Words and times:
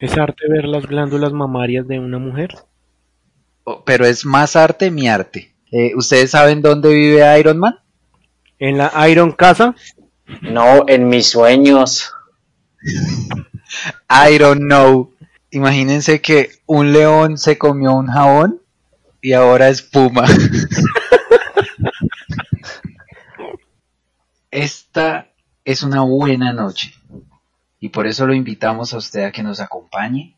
¿Es 0.00 0.16
arte 0.16 0.48
ver 0.48 0.64
las 0.64 0.86
glándulas 0.86 1.30
mamarias 1.30 1.86
de 1.86 1.98
una 1.98 2.18
mujer? 2.18 2.54
Oh, 3.64 3.84
pero 3.84 4.06
es 4.06 4.24
más 4.24 4.56
arte 4.56 4.90
mi 4.90 5.06
arte. 5.08 5.54
Eh, 5.70 5.92
¿Ustedes 5.94 6.30
saben 6.30 6.62
dónde 6.62 6.88
vive 6.88 7.38
Iron 7.38 7.58
Man? 7.58 7.78
¿En 8.58 8.78
la 8.78 8.90
Iron 9.10 9.32
Casa? 9.32 9.74
No, 10.40 10.88
en 10.88 11.06
mis 11.06 11.26
sueños. 11.26 12.14
I 14.08 14.38
don't 14.38 14.62
know. 14.62 15.12
Imagínense 15.50 16.22
que 16.22 16.48
un 16.64 16.94
león 16.94 17.36
se 17.36 17.58
comió 17.58 17.92
un 17.92 18.06
jabón 18.06 18.62
y 19.20 19.34
ahora 19.34 19.68
es 19.68 19.82
puma. 19.82 20.24
Esta 24.50 25.28
es 25.62 25.82
una 25.82 26.00
buena 26.00 26.54
noche 26.54 26.94
y 27.80 27.88
por 27.88 28.06
eso 28.06 28.26
lo 28.26 28.34
invitamos 28.34 28.92
a 28.92 28.98
usted 28.98 29.24
a 29.24 29.32
que 29.32 29.42
nos 29.42 29.58
acompañe 29.60 30.36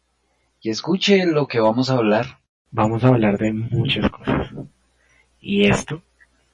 y 0.60 0.70
escuche 0.70 1.26
lo 1.26 1.48
que 1.48 1.58
vamos 1.58 1.90
a 1.90 1.94
hablar. 1.94 2.38
Vamos 2.70 3.02
a 3.04 3.08
hablar 3.08 3.36
de 3.36 3.52
muchas 3.52 4.08
cosas 4.10 4.48
y 5.40 5.66
esto 5.66 6.00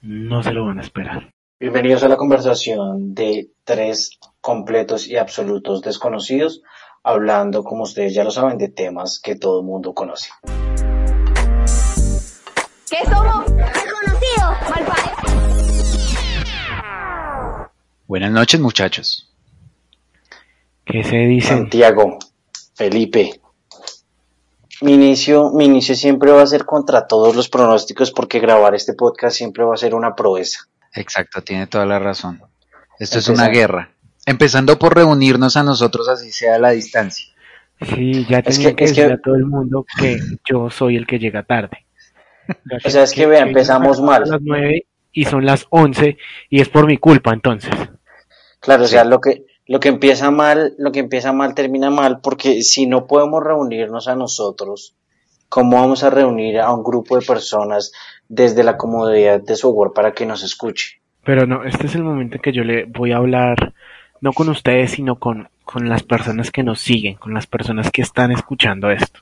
no 0.01 0.43
se 0.43 0.53
lo 0.53 0.65
van 0.65 0.79
a 0.79 0.83
esperar. 0.83 1.31
Bienvenidos 1.61 2.03
a 2.05 2.09
la 2.09 2.17
conversación 2.17 3.15
de 3.15 3.51
tres 3.65 4.19
completos 4.41 5.07
y 5.07 5.17
absolutos 5.17 5.83
desconocidos, 5.83 6.63
hablando, 7.03 7.65
como 7.65 7.83
ustedes 7.83 8.15
ya 8.15 8.25
lo 8.25 8.31
saben, 8.31 8.57
de 8.59 8.69
temas 8.69 9.21
que 9.23 9.37
todo 9.37 9.61
el 9.61 9.67
mundo 9.67 9.93
conoce. 9.93 10.31
¿Qué 12.89 13.05
somos? 13.05 13.45
Desconocidos, 13.55 14.57
Buenas 18.07 18.31
noches, 18.33 18.61
muchachos. 18.61 19.28
¿Qué 20.89 21.05
se 21.05 21.17
dice? 21.17 21.49
Santiago, 21.49 22.19
Felipe. 22.75 23.41
Mi 24.81 24.95
inicio, 24.95 25.51
mi 25.51 25.67
inicio 25.67 25.95
siempre 25.95 26.31
va 26.31 26.43
a 26.43 26.47
ser 26.47 26.65
contra 26.65 27.07
todos 27.07 27.37
los 27.37 27.49
pronósticos 27.49 28.11
porque 28.11 28.39
grabar 28.39 28.75
este 28.75 28.95
podcast 28.95 29.37
siempre 29.37 29.65
va 29.65 29.75
a 29.75 29.77
ser 29.77 29.95
una 29.95 30.15
proeza. 30.15 30.61
Exacto, 30.95 31.43
tiene 31.43 31.67
toda 31.67 31.85
la 31.85 31.99
razón. 31.99 32.41
Esto 32.99 33.19
es 33.19 33.29
una 33.29 33.49
guerra. 33.49 33.91
Empezando 34.25 34.79
por 34.79 34.95
reunirnos 34.95 35.57
a 35.57 35.63
nosotros 35.63 36.09
así 36.09 36.33
sea 36.33 36.55
a 36.57 36.59
la 36.59 36.71
distancia. 36.71 37.27
Sí, 37.81 38.27
ya 38.29 38.43
tenía 38.43 38.75
que, 38.75 38.87
decir 38.87 39.13
a 39.13 39.21
todo 39.21 39.35
el 39.35 39.47
mundo 39.47 39.85
que 39.99 40.19
yo 40.49 40.71
soy 40.71 40.97
el 40.97 41.07
que 41.07 41.19
llega 41.19 41.43
tarde. 41.43 41.85
O 42.85 42.89
sea, 42.89 43.03
es 43.03 43.13
que, 43.13 43.27
vea, 43.27 43.43
empezamos 43.43 44.01
mal. 44.01 44.23
A 44.23 44.27
las 44.27 44.41
nueve 44.41 44.87
y 45.13 45.27
son 45.27 45.45
las 45.45 45.67
once 45.69 46.17
y 46.49 46.63
es 46.63 46.71
por 46.71 46.87
mi 46.87 46.97
culpa 46.97 47.35
entonces. 47.35 47.75
Claro, 48.59 48.85
o 48.85 48.87
sea, 48.87 49.05
lo 49.05 49.21
que, 49.21 49.45
lo 49.69 49.81
que 49.81 49.89
empieza 49.89 50.31
mal, 50.31 50.75
lo 50.79 50.91
que 50.91 51.01
empieza 51.01 51.33
mal 51.33 51.55
termina 51.55 51.91
mal, 51.91 52.21
porque 52.23 52.63
si 52.63 52.87
no 52.87 53.07
podemos 53.07 53.45
reunirnos 53.45 54.09
a 54.09 54.17
nosotros, 54.17 54.97
¿cómo 55.51 55.77
vamos 55.77 56.03
a 56.03 56.11
reunir 56.11 56.59
a 56.59 56.73
un 56.73 56.83
grupo 56.83 57.19
de 57.19 57.27
personas 57.27 57.93
desde 58.29 58.65
la 58.65 58.79
comodidad 58.79 59.41
de 59.41 59.57
su 59.57 59.69
hogar 59.69 59.93
para 59.93 60.13
que 60.13 60.25
nos 60.25 60.43
escuche? 60.43 61.01
Pero 61.23 61.47
no, 61.47 61.65
este 61.65 61.87
es 61.87 61.95
el 61.95 62.03
momento 62.03 62.37
en 62.37 62.43
que 62.43 62.53
yo 62.53 62.65
le 62.65 62.87
voy 62.87 63.13
a 63.13 63.19
hablar, 63.19 63.75
no 64.23 64.33
con 64.33 64.49
ustedes, 64.49 64.93
sino 64.93 65.17
con, 65.17 65.51
con 65.65 65.87
las 65.91 66.03
personas 66.03 66.51
que 66.51 66.63
nos 66.63 66.81
siguen, 66.81 67.17
con 67.17 67.35
las 67.35 67.47
personas 67.47 67.91
que 67.91 68.01
están 68.01 68.33
escuchando 68.33 68.91
esto. 68.91 69.21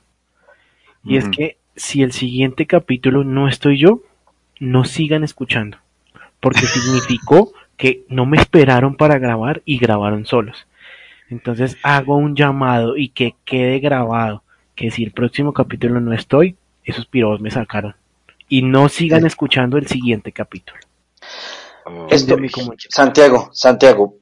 Y 1.03 1.17
es 1.17 1.27
que 1.27 1.57
si 1.75 2.03
el 2.03 2.13
siguiente 2.13 2.65
capítulo 2.65 3.25
no 3.25 3.49
estoy 3.49 3.79
yo, 3.79 4.01
no 4.61 4.85
sigan 4.85 5.25
escuchando, 5.25 5.77
porque 6.39 6.61
significó 6.65 7.51
que 7.77 8.03
no 8.09 8.25
me 8.25 8.37
esperaron 8.37 8.97
para 8.97 9.19
grabar 9.19 9.61
y 9.63 9.77
grabaron 9.77 10.25
solos. 10.25 10.67
Entonces 11.29 11.77
hago 11.83 12.17
un 12.17 12.35
llamado 12.35 12.97
y 12.97 13.09
que 13.09 13.35
quede 13.45 13.79
grabado 13.79 14.43
que 14.75 14.91
si 14.91 15.03
el 15.03 15.11
próximo 15.11 15.53
capítulo 15.53 15.99
no 15.99 16.13
estoy, 16.13 16.55
esos 16.83 17.05
pirobos 17.05 17.41
me 17.41 17.51
sacaron. 17.51 17.95
Y 18.49 18.61
no 18.61 18.89
sigan 18.89 19.25
escuchando 19.25 19.77
el 19.77 19.87
siguiente 19.87 20.31
capítulo. 20.31 20.79
Esto, 22.09 22.37
Santiago, 22.89 23.49
Santiago, 23.53 24.15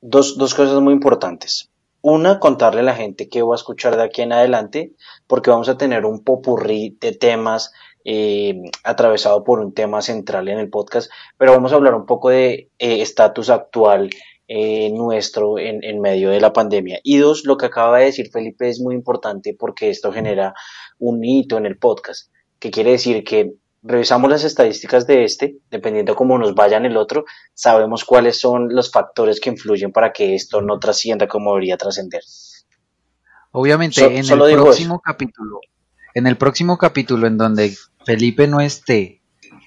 dos, 0.00 0.36
dos 0.38 0.54
cosas 0.54 0.80
muy 0.80 0.92
importantes. 0.92 1.70
Una, 2.00 2.38
contarle 2.38 2.80
a 2.80 2.84
la 2.84 2.94
gente 2.94 3.28
que 3.28 3.42
voy 3.42 3.54
a 3.54 3.56
escuchar 3.56 3.96
de 3.96 4.04
aquí 4.04 4.22
en 4.22 4.32
adelante, 4.32 4.92
porque 5.26 5.50
vamos 5.50 5.68
a 5.68 5.76
tener 5.76 6.04
un 6.04 6.22
popurrí 6.22 6.96
de 7.00 7.12
temas 7.12 7.72
eh, 8.04 8.60
atravesado 8.84 9.44
por 9.44 9.60
un 9.60 9.74
tema 9.74 10.02
central 10.02 10.48
en 10.48 10.58
el 10.58 10.70
podcast, 10.70 11.10
pero 11.36 11.52
vamos 11.52 11.72
a 11.72 11.76
hablar 11.76 11.94
un 11.94 12.06
poco 12.06 12.30
de 12.30 12.70
eh, 12.78 13.02
estatus 13.02 13.50
actual 13.50 14.10
eh, 14.46 14.90
nuestro 14.92 15.58
en, 15.58 15.84
en, 15.84 16.00
medio 16.00 16.30
de 16.30 16.40
la 16.40 16.52
pandemia. 16.52 17.00
Y 17.02 17.18
dos, 17.18 17.44
lo 17.44 17.56
que 17.56 17.66
acaba 17.66 17.98
de 17.98 18.06
decir 18.06 18.30
Felipe 18.32 18.68
es 18.68 18.80
muy 18.80 18.94
importante 18.94 19.54
porque 19.58 19.90
esto 19.90 20.12
genera 20.12 20.54
un 20.98 21.24
hito 21.24 21.58
en 21.58 21.66
el 21.66 21.76
podcast, 21.76 22.32
que 22.58 22.70
quiere 22.70 22.92
decir 22.92 23.24
que 23.24 23.52
revisamos 23.82 24.30
las 24.30 24.44
estadísticas 24.44 25.06
de 25.06 25.24
este, 25.24 25.58
dependiendo 25.70 26.14
cómo 26.14 26.38
nos 26.38 26.54
vaya 26.54 26.76
en 26.76 26.86
el 26.86 26.96
otro, 26.96 27.24
sabemos 27.54 28.04
cuáles 28.04 28.40
son 28.40 28.74
los 28.74 28.90
factores 28.90 29.40
que 29.40 29.50
influyen 29.50 29.92
para 29.92 30.12
que 30.12 30.34
esto 30.34 30.60
no 30.60 30.78
trascienda 30.78 31.28
como 31.28 31.50
debería 31.50 31.76
trascender. 31.76 32.22
Obviamente, 33.52 34.04
en 34.04 34.30
el 34.30 34.54
próximo 34.54 35.00
capítulo, 35.00 35.60
en 36.14 36.26
el 36.26 36.36
próximo 36.36 36.78
capítulo 36.78 37.26
en 37.26 37.38
donde 37.38 37.76
Felipe 38.04 38.46
no 38.46 38.60
esté, 38.60 39.22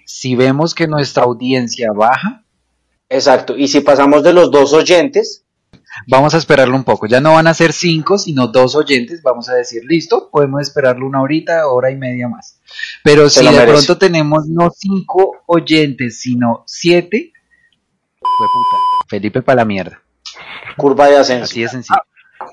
si 0.06 0.36
vemos 0.36 0.76
que 0.76 0.88
nuestra 0.88 1.24
audiencia 1.24 1.92
baja. 1.94 2.44
Exacto, 3.10 3.58
y 3.58 3.68
si 3.68 3.82
pasamos 3.82 4.24
de 4.24 4.34
los 4.34 4.52
dos 4.52 4.74
oyentes. 4.74 5.46
Vamos 6.08 6.34
a 6.34 6.38
esperarlo 6.38 6.76
un 6.76 6.86
poco, 6.86 7.06
ya 7.06 7.20
no 7.20 7.34
van 7.34 7.48
a 7.48 7.54
ser 7.54 7.74
cinco, 7.74 8.18
sino 8.18 8.48
dos 8.48 8.76
oyentes, 8.76 9.22
vamos 9.22 9.50
a 9.50 9.56
decir, 9.56 9.84
listo, 9.86 10.30
podemos 10.32 10.62
esperarlo 10.62 11.06
una 11.06 11.22
horita, 11.22 11.68
hora 11.68 11.92
y 11.92 11.98
media 11.98 12.30
más. 12.30 12.62
Pero 13.04 13.30
si 13.30 13.46
de 13.46 13.62
pronto 13.68 13.98
tenemos 13.98 14.48
no 14.48 14.72
cinco 14.72 15.44
oyentes, 15.48 16.22
sino 16.22 16.64
siete, 16.66 17.34
fue 18.20 18.48
puta, 18.48 18.78
Felipe 19.10 19.42
para 19.42 19.58
la 19.58 19.66
mierda. 19.66 20.02
Curva 20.78 21.08
de 21.08 21.18
ascenso. 21.18 21.44
Así 21.44 21.62
de 21.62 21.68
sencillo. 21.68 22.02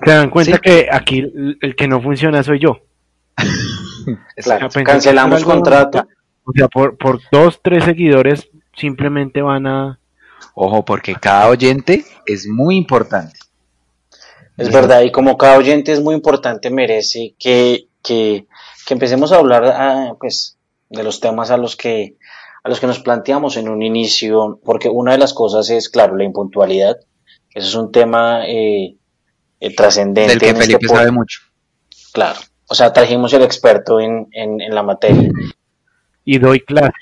Se 0.03 0.11
dan 0.11 0.29
cuenta 0.29 0.59
que 0.59 0.87
aquí 0.91 1.23
el 1.61 1.75
que 1.75 1.87
no 1.87 2.01
funciona 2.01 2.43
soy 2.43 2.59
yo. 2.59 2.81
cancelamos 4.85 5.43
contrato. 5.43 6.07
O 6.43 6.51
sea, 6.53 6.67
por, 6.67 6.97
por 6.97 7.19
dos, 7.31 7.59
tres 7.61 7.83
seguidores 7.83 8.49
simplemente 8.75 9.41
van 9.41 9.67
a... 9.67 9.99
Ojo, 10.55 10.83
porque 10.83 11.15
cada 11.15 11.47
oyente 11.49 12.05
es 12.25 12.47
muy 12.47 12.75
importante. 12.75 13.39
Es 14.57 14.71
verdad, 14.71 15.01
y 15.01 15.11
como 15.11 15.37
cada 15.37 15.57
oyente 15.57 15.93
es 15.93 16.01
muy 16.01 16.15
importante, 16.15 16.69
merece 16.69 17.33
que, 17.39 17.87
que, 18.03 18.45
que 18.85 18.93
empecemos 18.93 19.31
a 19.31 19.37
hablar 19.37 19.63
ah, 19.65 20.15
pues, 20.19 20.57
de 20.89 21.03
los 21.03 21.21
temas 21.21 21.49
a 21.51 21.57
los 21.57 21.75
que 21.77 22.17
a 22.63 22.69
los 22.69 22.79
que 22.79 22.87
nos 22.87 22.99
planteamos 22.99 23.55
en 23.55 23.69
un 23.69 23.81
inicio, 23.81 24.59
porque 24.65 24.89
una 24.89 25.13
de 25.13 25.17
las 25.17 25.33
cosas 25.33 25.69
es, 25.69 25.87
claro, 25.89 26.17
la 26.17 26.25
impuntualidad. 26.25 26.97
Eso 27.53 27.67
es 27.67 27.75
un 27.75 27.91
tema 27.91 28.45
eh, 28.47 28.97
eh 29.59 29.75
trascendente. 29.75 30.29
Del 30.29 30.39
que 30.39 30.49
este 30.49 30.61
Felipe 30.61 30.87
sabe 30.87 31.11
mucho. 31.11 31.39
Claro. 32.11 32.39
O 32.69 32.75
sea, 32.75 32.93
trajimos 32.93 33.33
el 33.33 33.41
experto 33.41 33.99
en, 33.99 34.27
en, 34.31 34.73
la 34.73 34.83
materia. 34.83 35.31
Y 36.23 36.37
doy 36.37 36.59
clases, 36.59 36.93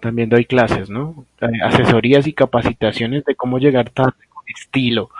también 0.00 0.30
doy 0.30 0.46
clases, 0.46 0.88
¿no? 0.88 1.26
Eh, 1.42 1.46
asesorías 1.62 2.26
y 2.26 2.32
capacitaciones 2.32 3.24
de 3.26 3.34
cómo 3.34 3.58
llegar 3.58 3.90
tarde 3.90 4.26
con 4.32 4.42
estilo. 4.48 5.10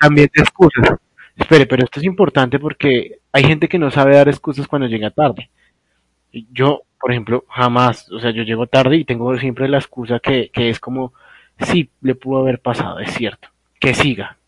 También 0.00 0.30
de 0.34 0.42
excusas. 0.42 0.98
Espere, 1.36 1.66
pero 1.66 1.84
esto 1.84 2.00
es 2.00 2.06
importante 2.06 2.58
porque 2.58 3.18
hay 3.32 3.44
gente 3.44 3.68
que 3.68 3.78
no 3.78 3.90
sabe 3.90 4.16
dar 4.16 4.28
excusas 4.28 4.66
cuando 4.66 4.88
llega 4.88 5.10
tarde. 5.10 5.50
Yo, 6.32 6.82
por 6.98 7.10
ejemplo, 7.10 7.44
jamás, 7.48 8.10
o 8.10 8.20
sea, 8.20 8.30
yo 8.30 8.42
llego 8.42 8.66
tarde 8.66 8.96
y 8.96 9.04
tengo 9.04 9.36
siempre 9.38 9.68
la 9.68 9.78
excusa 9.78 10.18
que, 10.18 10.50
que 10.50 10.70
es 10.70 10.80
como, 10.80 11.12
sí, 11.58 11.90
le 12.00 12.14
pudo 12.14 12.40
haber 12.40 12.60
pasado, 12.60 13.00
es 13.00 13.12
cierto, 13.12 13.48
que 13.78 13.92
siga. 13.92 14.38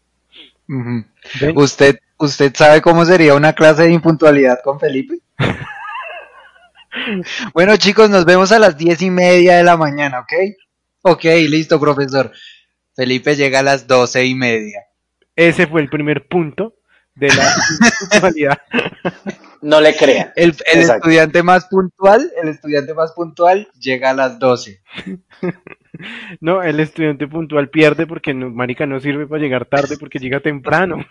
Usted 1.54 1.98
¿Usted 2.22 2.54
sabe 2.54 2.80
cómo 2.80 3.04
sería 3.04 3.34
una 3.34 3.52
clase 3.52 3.82
de 3.82 3.90
impuntualidad 3.90 4.60
con 4.62 4.78
Felipe? 4.78 5.19
bueno, 7.52 7.76
chicos, 7.76 8.10
nos 8.10 8.24
vemos 8.24 8.52
a 8.52 8.60
las 8.60 8.78
diez 8.78 9.02
y 9.02 9.10
media 9.10 9.56
de 9.56 9.64
la 9.64 9.76
mañana, 9.76 10.20
¿ok? 10.20 10.32
Ok, 11.02 11.24
listo, 11.48 11.80
profesor. 11.80 12.30
Felipe 12.94 13.34
llega 13.34 13.58
a 13.58 13.64
las 13.64 13.88
doce 13.88 14.24
y 14.24 14.36
media. 14.36 14.84
Ese 15.34 15.66
fue 15.66 15.80
el 15.80 15.88
primer 15.88 16.28
punto 16.28 16.76
de 17.16 17.26
la 17.26 17.42
impuntualidad. 18.04 18.58
no 19.60 19.80
le 19.80 19.96
crea. 19.96 20.32
El, 20.36 20.54
estudiante 20.64 21.42
más 21.42 21.66
puntual, 21.66 22.30
el 22.40 22.50
estudiante 22.50 22.94
más 22.94 23.10
puntual 23.14 23.66
llega 23.80 24.10
a 24.10 24.14
las 24.14 24.38
doce. 24.38 24.80
No, 26.40 26.62
el 26.62 26.80
estudiante 26.80 27.28
puntual 27.28 27.68
pierde 27.68 28.06
porque 28.06 28.32
no, 28.32 28.48
marica 28.48 28.86
no 28.86 28.98
sirve 28.98 29.26
para 29.26 29.42
llegar 29.42 29.66
tarde 29.66 29.98
porque 29.98 30.18
llega 30.18 30.40
temprano. 30.40 31.04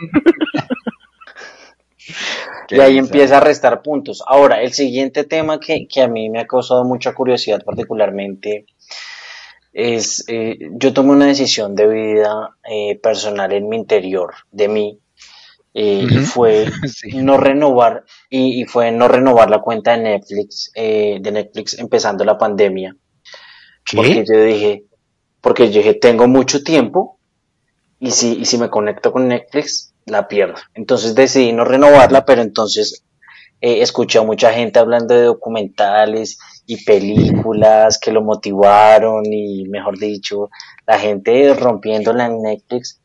Y 2.70 2.80
ahí 2.80 2.98
empieza 2.98 3.38
a 3.38 3.42
restar 3.42 3.82
puntos. 3.82 4.24
Ahora, 4.26 4.62
el 4.62 4.74
siguiente 4.74 5.24
tema 5.24 5.60
que, 5.60 5.88
a 6.02 6.08
mí 6.08 6.30
me 6.30 6.40
ha 6.40 6.48
causado 6.48 6.84
mucha 6.84 7.14
curiosidad 7.14 7.64
particularmente 7.64 8.66
es, 9.74 10.24
eh, 10.28 10.58
yo 10.74 10.94
tomé 10.94 11.12
una 11.12 11.28
decisión 11.28 11.76
de 11.76 11.88
vida 11.88 12.58
eh, 12.70 13.00
personal 13.02 13.52
en 13.54 13.70
mi 13.70 13.78
interior, 13.78 14.34
de 14.52 14.68
mí, 14.68 15.00
eh, 15.74 16.06
y 16.10 16.18
fue 16.18 16.66
no 17.14 17.38
renovar 17.38 18.04
y, 18.30 18.66
fue 18.66 18.92
no 18.92 19.08
renovar 19.08 19.50
la 19.50 19.62
cuenta 19.62 19.92
de 19.92 20.04
Netflix 20.04 20.72
de 20.76 21.32
Netflix 21.32 21.80
empezando 21.80 22.26
la 22.26 22.38
pandemia. 22.38 22.96
Porque 23.94 24.26
yo 24.26 24.44
dije 24.44 24.86
porque 25.40 25.72
yo 25.72 25.80
dije 25.80 25.94
tengo 25.96 26.28
mucho 26.28 26.62
tiempo 26.64 27.20
y 28.00 28.12
si 28.12 28.40
y 28.40 28.46
si 28.46 28.58
me 28.58 28.70
conecto 28.70 29.12
con 29.14 29.30
Netflix 29.30 29.91
la 30.06 30.28
pierdo 30.28 30.56
entonces 30.74 31.16
decidí 31.16 31.54
no 31.54 31.66
renovarla 31.66 32.26
pero 32.26 32.42
entonces 32.42 33.04
eh, 33.62 33.82
escuché 33.82 34.20
a 34.20 34.24
mucha 34.24 34.52
gente 34.52 34.80
hablando 34.80 35.14
de 35.14 35.24
documentales 35.24 36.40
y 36.66 36.84
películas 36.84 38.00
que 38.00 38.12
lo 38.12 38.22
motivaron 38.22 39.24
y 39.26 39.66
mejor 39.70 40.00
dicho 40.00 40.50
la 40.88 40.98
gente 40.98 41.54
rompiéndola 41.54 42.26
en 42.26 42.42
Netflix 42.42 43.02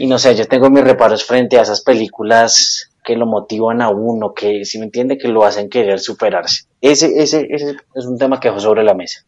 y 0.00 0.06
no 0.06 0.16
sé, 0.20 0.36
yo 0.36 0.46
tengo 0.46 0.70
mis 0.70 0.84
reparos 0.84 1.24
frente 1.24 1.58
a 1.58 1.62
esas 1.62 1.82
películas 1.82 2.92
que 3.04 3.16
lo 3.16 3.26
motivan 3.26 3.82
a 3.82 3.90
uno, 3.90 4.32
que 4.32 4.64
si 4.64 4.78
me 4.78 4.84
entiende, 4.84 5.18
que 5.18 5.26
lo 5.26 5.44
hacen 5.44 5.68
querer 5.68 5.98
superarse. 5.98 6.66
Ese, 6.80 7.20
ese, 7.20 7.48
ese 7.50 7.76
es 7.94 8.06
un 8.06 8.16
tema 8.16 8.38
que 8.38 8.46
dejo 8.46 8.60
sobre 8.60 8.84
la 8.84 8.94
mesa. 8.94 9.24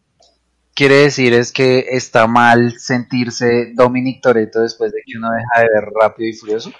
Quiere 0.73 0.95
decir 0.95 1.33
es 1.33 1.51
que 1.51 1.85
está 1.91 2.27
mal 2.27 2.79
sentirse 2.79 3.73
Dominic 3.73 4.21
Toretto 4.21 4.61
después 4.61 4.91
de 4.91 5.01
que 5.05 5.17
uno 5.17 5.29
deja 5.31 5.61
de 5.61 5.73
ver 5.73 5.89
Rápido 5.99 6.29
y 6.29 6.33
Furioso. 6.33 6.71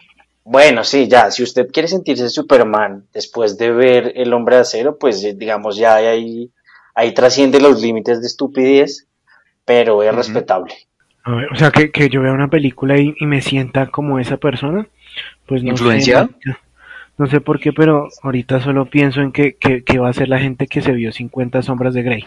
Bueno, 0.44 0.84
sí, 0.84 1.08
ya, 1.08 1.30
si 1.30 1.44
usted 1.44 1.68
quiere 1.72 1.88
sentirse 1.88 2.30
Superman 2.30 3.06
después 3.14 3.58
de 3.58 3.72
ver 3.72 4.14
El 4.16 4.34
Hombre 4.34 4.56
de 4.56 4.62
Acero, 4.62 4.98
pues 4.98 5.22
digamos 5.38 5.78
ya 5.78 5.96
ahí, 5.96 6.52
ahí 6.96 7.14
trasciende 7.14 7.62
los 7.62 7.82
límites 7.82 8.22
de 8.22 8.28
estupidez, 8.28 9.08
pero 9.66 10.02
es 10.02 10.16
respetable 10.16 10.74
o 11.26 11.56
sea, 11.56 11.72
que, 11.72 11.92
que 11.92 12.10
yo 12.10 12.22
vea 12.22 12.34
una 12.34 12.50
película 12.50 12.98
y, 12.98 13.14
me 13.22 13.42
sienta 13.42 13.88
como 13.88 14.20
esa 14.20 14.38
persona, 14.38 14.88
pues 15.46 15.64
no 15.64 15.72
¿Influenciado? 15.72 16.30
Sé, 16.44 16.56
no 17.18 17.28
sé 17.28 17.42
por 17.42 17.60
qué, 17.60 17.72
pero 17.74 18.08
ahorita 18.24 18.62
solo 18.62 18.86
pienso 18.86 19.22
en 19.22 19.32
que, 19.32 19.56
que, 19.56 20.00
va 20.00 20.10
a 20.10 20.14
ser 20.14 20.30
la 20.30 20.40
gente 20.40 20.68
que 20.68 20.82
se 20.82 20.92
vio 20.92 21.12
50 21.12 21.62
sombras 21.62 21.94
de 21.94 22.02
Grey. 22.02 22.26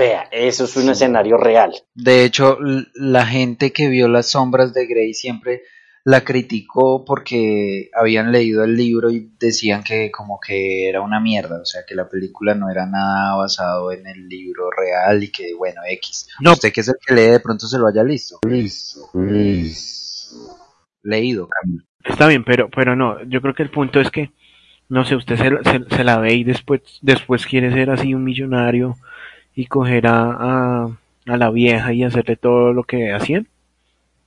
Vea, 0.00 0.28
eso 0.32 0.64
es 0.64 0.74
un 0.78 0.88
escenario 0.88 1.36
real. 1.36 1.74
De 1.94 2.24
hecho, 2.24 2.56
la 2.94 3.26
gente 3.26 3.70
que 3.70 3.88
vio 3.88 4.08
las 4.08 4.30
sombras 4.30 4.72
de 4.72 4.86
Grey 4.86 5.12
siempre 5.12 5.60
la 6.04 6.22
criticó 6.22 7.04
porque 7.04 7.90
habían 7.92 8.32
leído 8.32 8.64
el 8.64 8.76
libro 8.76 9.10
y 9.10 9.30
decían 9.38 9.84
que 9.84 10.10
como 10.10 10.40
que 10.40 10.88
era 10.88 11.02
una 11.02 11.20
mierda, 11.20 11.60
o 11.60 11.66
sea 11.66 11.82
que 11.86 11.94
la 11.94 12.08
película 12.08 12.54
no 12.54 12.70
era 12.70 12.86
nada 12.86 13.36
basado 13.36 13.92
en 13.92 14.06
el 14.06 14.26
libro 14.26 14.70
real 14.70 15.22
y 15.22 15.30
que 15.30 15.52
bueno, 15.52 15.82
X. 15.86 16.28
No. 16.40 16.52
Usted 16.52 16.72
que 16.72 16.80
es 16.80 16.88
el 16.88 16.94
que 17.06 17.14
lee 17.14 17.32
de 17.32 17.40
pronto 17.40 17.66
se 17.66 17.76
lo 17.76 17.86
haya 17.86 18.02
listo. 18.02 18.38
Listo, 18.48 19.10
listo. 19.12 20.56
Leído, 21.02 21.46
Camilo. 21.46 21.84
Está 22.02 22.26
bien, 22.26 22.42
pero, 22.42 22.70
pero 22.70 22.96
no, 22.96 23.22
yo 23.24 23.42
creo 23.42 23.52
que 23.52 23.64
el 23.64 23.70
punto 23.70 24.00
es 24.00 24.10
que, 24.10 24.30
no 24.88 25.04
sé, 25.04 25.14
usted 25.14 25.36
se, 25.36 25.94
se, 25.94 26.04
la 26.04 26.16
ve 26.16 26.32
y 26.32 26.44
después, 26.44 26.80
después 27.02 27.44
quiere 27.44 27.70
ser 27.70 27.90
así 27.90 28.14
un 28.14 28.24
millonario 28.24 28.96
y 29.60 29.66
coger 29.66 30.06
a, 30.06 30.84
a 31.26 31.36
la 31.36 31.50
vieja 31.50 31.92
y 31.92 32.02
hacerle 32.02 32.36
todo 32.36 32.72
lo 32.72 32.84
que 32.84 33.12
hacían. 33.12 33.46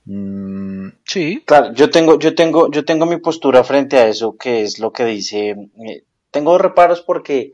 Mm, 0.06 0.88
sí. 1.04 1.42
Claro, 1.46 1.72
yo 1.72 1.90
tengo, 1.90 2.18
yo 2.18 2.34
tengo, 2.34 2.70
yo 2.70 2.84
tengo 2.84 3.06
mi 3.06 3.16
postura 3.16 3.64
frente 3.64 3.98
a 3.98 4.08
eso, 4.08 4.36
que 4.36 4.62
es 4.62 4.78
lo 4.78 4.92
que 4.92 5.04
dice. 5.04 5.50
Eh, 5.50 6.04
tengo 6.30 6.58
reparos 6.58 7.00
porque 7.00 7.52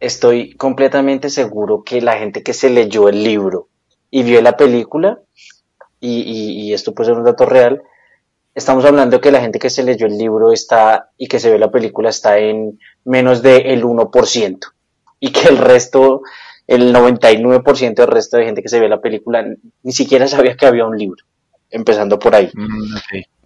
estoy 0.00 0.54
completamente 0.54 1.30
seguro 1.30 1.82
que 1.84 2.00
la 2.00 2.16
gente 2.18 2.42
que 2.42 2.54
se 2.54 2.70
leyó 2.70 3.08
el 3.08 3.22
libro 3.22 3.68
y 4.10 4.22
vio 4.22 4.40
la 4.40 4.56
película, 4.56 5.20
y, 6.00 6.22
y, 6.22 6.72
esto 6.72 6.94
puede 6.94 7.10
ser 7.10 7.18
un 7.18 7.24
dato 7.24 7.44
real, 7.44 7.82
estamos 8.54 8.84
hablando 8.84 9.20
que 9.20 9.32
la 9.32 9.40
gente 9.40 9.58
que 9.58 9.68
se 9.68 9.82
leyó 9.82 10.06
el 10.06 10.16
libro 10.16 10.52
está 10.52 11.10
y 11.18 11.26
que 11.26 11.40
se 11.40 11.50
ve 11.50 11.58
la 11.58 11.72
película 11.72 12.08
está 12.08 12.38
en 12.38 12.78
menos 13.04 13.42
del 13.42 13.82
1%, 13.82 14.58
y 15.20 15.32
que 15.32 15.48
el 15.48 15.58
resto, 15.58 16.22
el 16.68 16.94
99% 16.94 17.94
del 17.94 18.06
resto 18.06 18.36
de 18.36 18.44
gente 18.44 18.62
que 18.62 18.68
se 18.68 18.78
ve 18.78 18.88
la 18.88 19.00
película 19.00 19.44
ni 19.82 19.92
siquiera 19.92 20.28
sabía 20.28 20.54
que 20.54 20.66
había 20.66 20.84
un 20.84 20.96
libro 20.96 21.24
empezando 21.70 22.18
por 22.18 22.34
ahí. 22.34 22.50
Mm, 22.54 22.94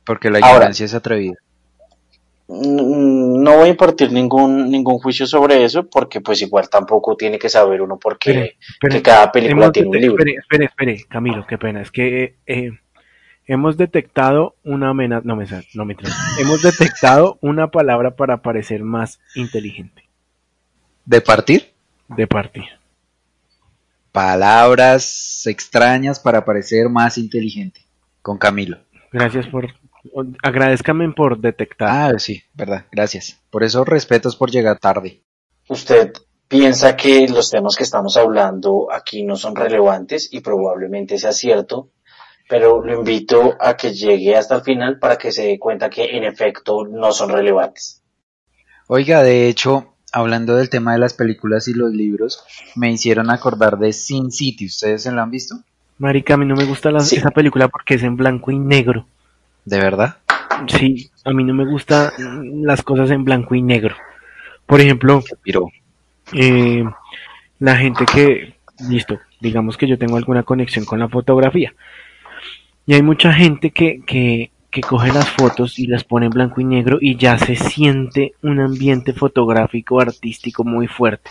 porque 0.05 0.29
la 0.29 0.41
ignorancia 0.41 0.85
es 0.85 0.93
atrevida. 0.93 1.37
No 2.49 3.57
voy 3.57 3.69
a 3.69 3.71
impartir 3.71 4.13
ningún 4.13 4.71
ningún 4.71 4.99
juicio 4.99 5.27
sobre 5.27 5.65
eso 5.65 5.89
porque 5.89 6.21
pues 6.21 6.43
igual 6.43 6.69
tampoco 6.69 7.17
tiene 7.17 7.39
que 7.39 7.49
saber 7.49 7.81
uno 7.81 7.99
porque 7.99 8.57
cada 9.03 9.31
película 9.31 9.71
tiene 9.71 9.89
un 9.89 10.01
libro. 10.01 10.25
Espere, 10.27 10.65
espere, 10.67 11.05
Camilo, 11.09 11.47
qué 11.47 11.57
pena, 11.57 11.81
es 11.81 11.93
que 11.93 12.35
eh, 12.47 12.73
hemos 13.47 13.77
detectado 13.77 14.57
una 14.65 14.91
amenaza, 14.91 15.23
no 15.25 15.37
me 15.37 15.47
no 15.75 15.85
me 15.85 15.97
hemos 16.41 16.61
detectado 16.61 17.39
una 17.41 17.71
palabra 17.71 18.17
para 18.17 18.43
parecer 18.43 18.83
más 18.83 19.21
inteligente. 19.37 20.03
¿De 21.07 21.21
partir? 21.21 21.71
De 22.09 22.27
partir. 22.27 22.82
Palabras 24.13 25.47
extrañas 25.47 26.21
para 26.21 26.45
parecer 26.45 26.89
más 26.89 27.17
inteligente 27.19 27.81
con 28.21 28.39
Camilo. 28.39 28.79
Gracias 29.11 29.47
por, 29.47 29.69
agradezcame 30.43 31.11
por 31.13 31.39
detectar. 31.39 32.15
Ah, 32.15 32.19
sí, 32.19 32.43
verdad, 32.55 32.87
gracias. 32.93 33.41
Por 33.51 33.65
eso 33.65 33.85
respetos 33.85 34.37
por 34.37 34.51
llegar 34.51 34.79
tarde. 34.79 35.23
Usted 35.69 36.13
piensa 36.49 36.97
que 36.97 37.27
los 37.29 37.51
temas 37.51 37.77
que 37.77 37.85
estamos 37.85 38.17
hablando 38.17 38.89
aquí 38.93 39.23
no 39.23 39.37
son 39.37 39.57
relevantes 39.57 40.29
y 40.33 40.41
probablemente 40.41 41.19
sea 41.19 41.33
cierto, 41.33 41.91
pero 42.49 42.83
lo 42.83 42.99
invito 42.99 43.57
a 43.59 43.77
que 43.77 43.95
llegue 43.95 44.37
hasta 44.37 44.57
el 44.57 44.63
final 44.63 44.99
para 44.99 45.17
que 45.17 45.33
se 45.33 45.45
dé 45.45 45.59
cuenta 45.59 45.89
que 45.89 46.05
en 46.17 46.25
efecto 46.25 46.85
no 46.85 47.13
son 47.13 47.31
relevantes. 47.31 48.03
Oiga, 48.89 49.23
de 49.23 49.49
hecho, 49.49 49.92
hablando 50.13 50.57
del 50.57 50.71
tema 50.71 50.93
de 50.93 50.99
las 50.99 51.15
películas 51.15 51.67
y 51.69 51.75
los 51.75 51.93
libros, 51.93 52.45
me 52.77 52.93
hicieron 52.93 53.31
acordar 53.31 53.79
de 53.79 53.93
Sin 53.93 54.31
City. 54.31 54.67
¿Ustedes 54.67 55.03
se 55.03 55.13
lo 55.13 55.23
han 55.23 55.31
visto? 55.31 55.57
Marica, 55.99 56.35
a 56.35 56.37
mí 56.37 56.47
no 56.47 56.55
me 56.55 56.65
gusta 56.65 56.91
esa 56.91 57.31
película 57.31 57.69
porque 57.69 57.95
es 57.95 58.03
en 58.03 58.17
blanco 58.17 58.51
y 58.51 58.59
negro. 58.59 59.07
¿De 59.65 59.79
verdad? 59.79 60.17
Sí, 60.67 61.11
a 61.25 61.33
mí 61.33 61.45
no 61.45 61.55
me 61.55 61.65
gustan 61.65 62.11
las 62.65 62.83
cosas 62.83 63.11
en 63.11 63.25
blanco 63.25 63.55
y 63.55 63.63
negro. 63.63 63.95
Por 64.67 64.81
ejemplo, 64.81 65.23
eh, 66.33 66.85
la 67.59 67.77
gente 67.77 68.05
que, 68.05 68.55
listo, 68.89 69.19
digamos 69.41 69.77
que 69.77 69.87
yo 69.87 69.99
tengo 69.99 70.17
alguna 70.17 70.43
conexión 70.43 70.85
con 70.85 70.99
la 70.99 71.09
fotografía. 71.09 71.75
Y 72.87 72.95
hay 72.95 73.03
mucha 73.03 73.33
gente 73.33 73.71
que, 73.71 74.03
que, 74.05 74.51
que 74.73 74.81
coge 74.81 75.13
las 75.13 75.29
fotos 75.29 75.79
y 75.79 75.87
las 75.87 76.03
pone 76.03 76.27
en 76.27 76.33
blanco 76.33 76.61
y 76.61 76.65
negro 76.65 76.97
y 77.01 77.17
ya 77.17 77.39
se 77.39 77.57
siente 77.57 78.33
un 78.43 78.59
ambiente 78.59 79.13
fotográfico 79.13 80.01
artístico 80.01 80.65
muy 80.65 80.89
fuerte. 80.89 81.31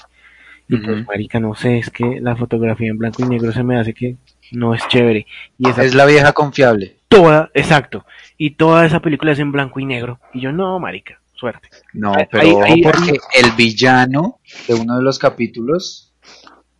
Y 0.69 0.77
pues, 0.77 1.05
marica, 1.05 1.39
no 1.39 1.53
sé, 1.55 1.79
es 1.79 1.89
que 1.89 2.21
la 2.21 2.35
fotografía 2.35 2.89
en 2.89 2.99
blanco 2.99 3.23
y 3.23 3.27
negro 3.27 3.51
se 3.51 3.63
me 3.63 3.77
hace 3.77 3.93
que 3.93 4.15
no 4.51 4.73
es 4.73 4.87
chévere. 4.87 5.25
Y 5.57 5.67
esa 5.67 5.83
es 5.83 5.95
la 5.95 6.05
vieja 6.05 6.31
confiable. 6.33 6.99
Toda, 7.09 7.49
exacto. 7.53 8.05
Y 8.37 8.51
toda 8.51 8.85
esa 8.85 9.01
película 9.01 9.31
es 9.31 9.39
en 9.39 9.51
blanco 9.51 9.79
y 9.79 9.85
negro. 9.85 10.19
Y 10.33 10.39
yo, 10.39 10.51
no, 10.51 10.79
marica, 10.79 11.19
suerte. 11.33 11.67
No, 11.93 12.13
pero 12.31 12.59
porque 12.83 13.19
el 13.33 13.51
villano 13.57 14.39
de 14.67 14.75
uno 14.75 14.97
de 14.97 15.03
los 15.03 15.17
capítulos 15.17 16.13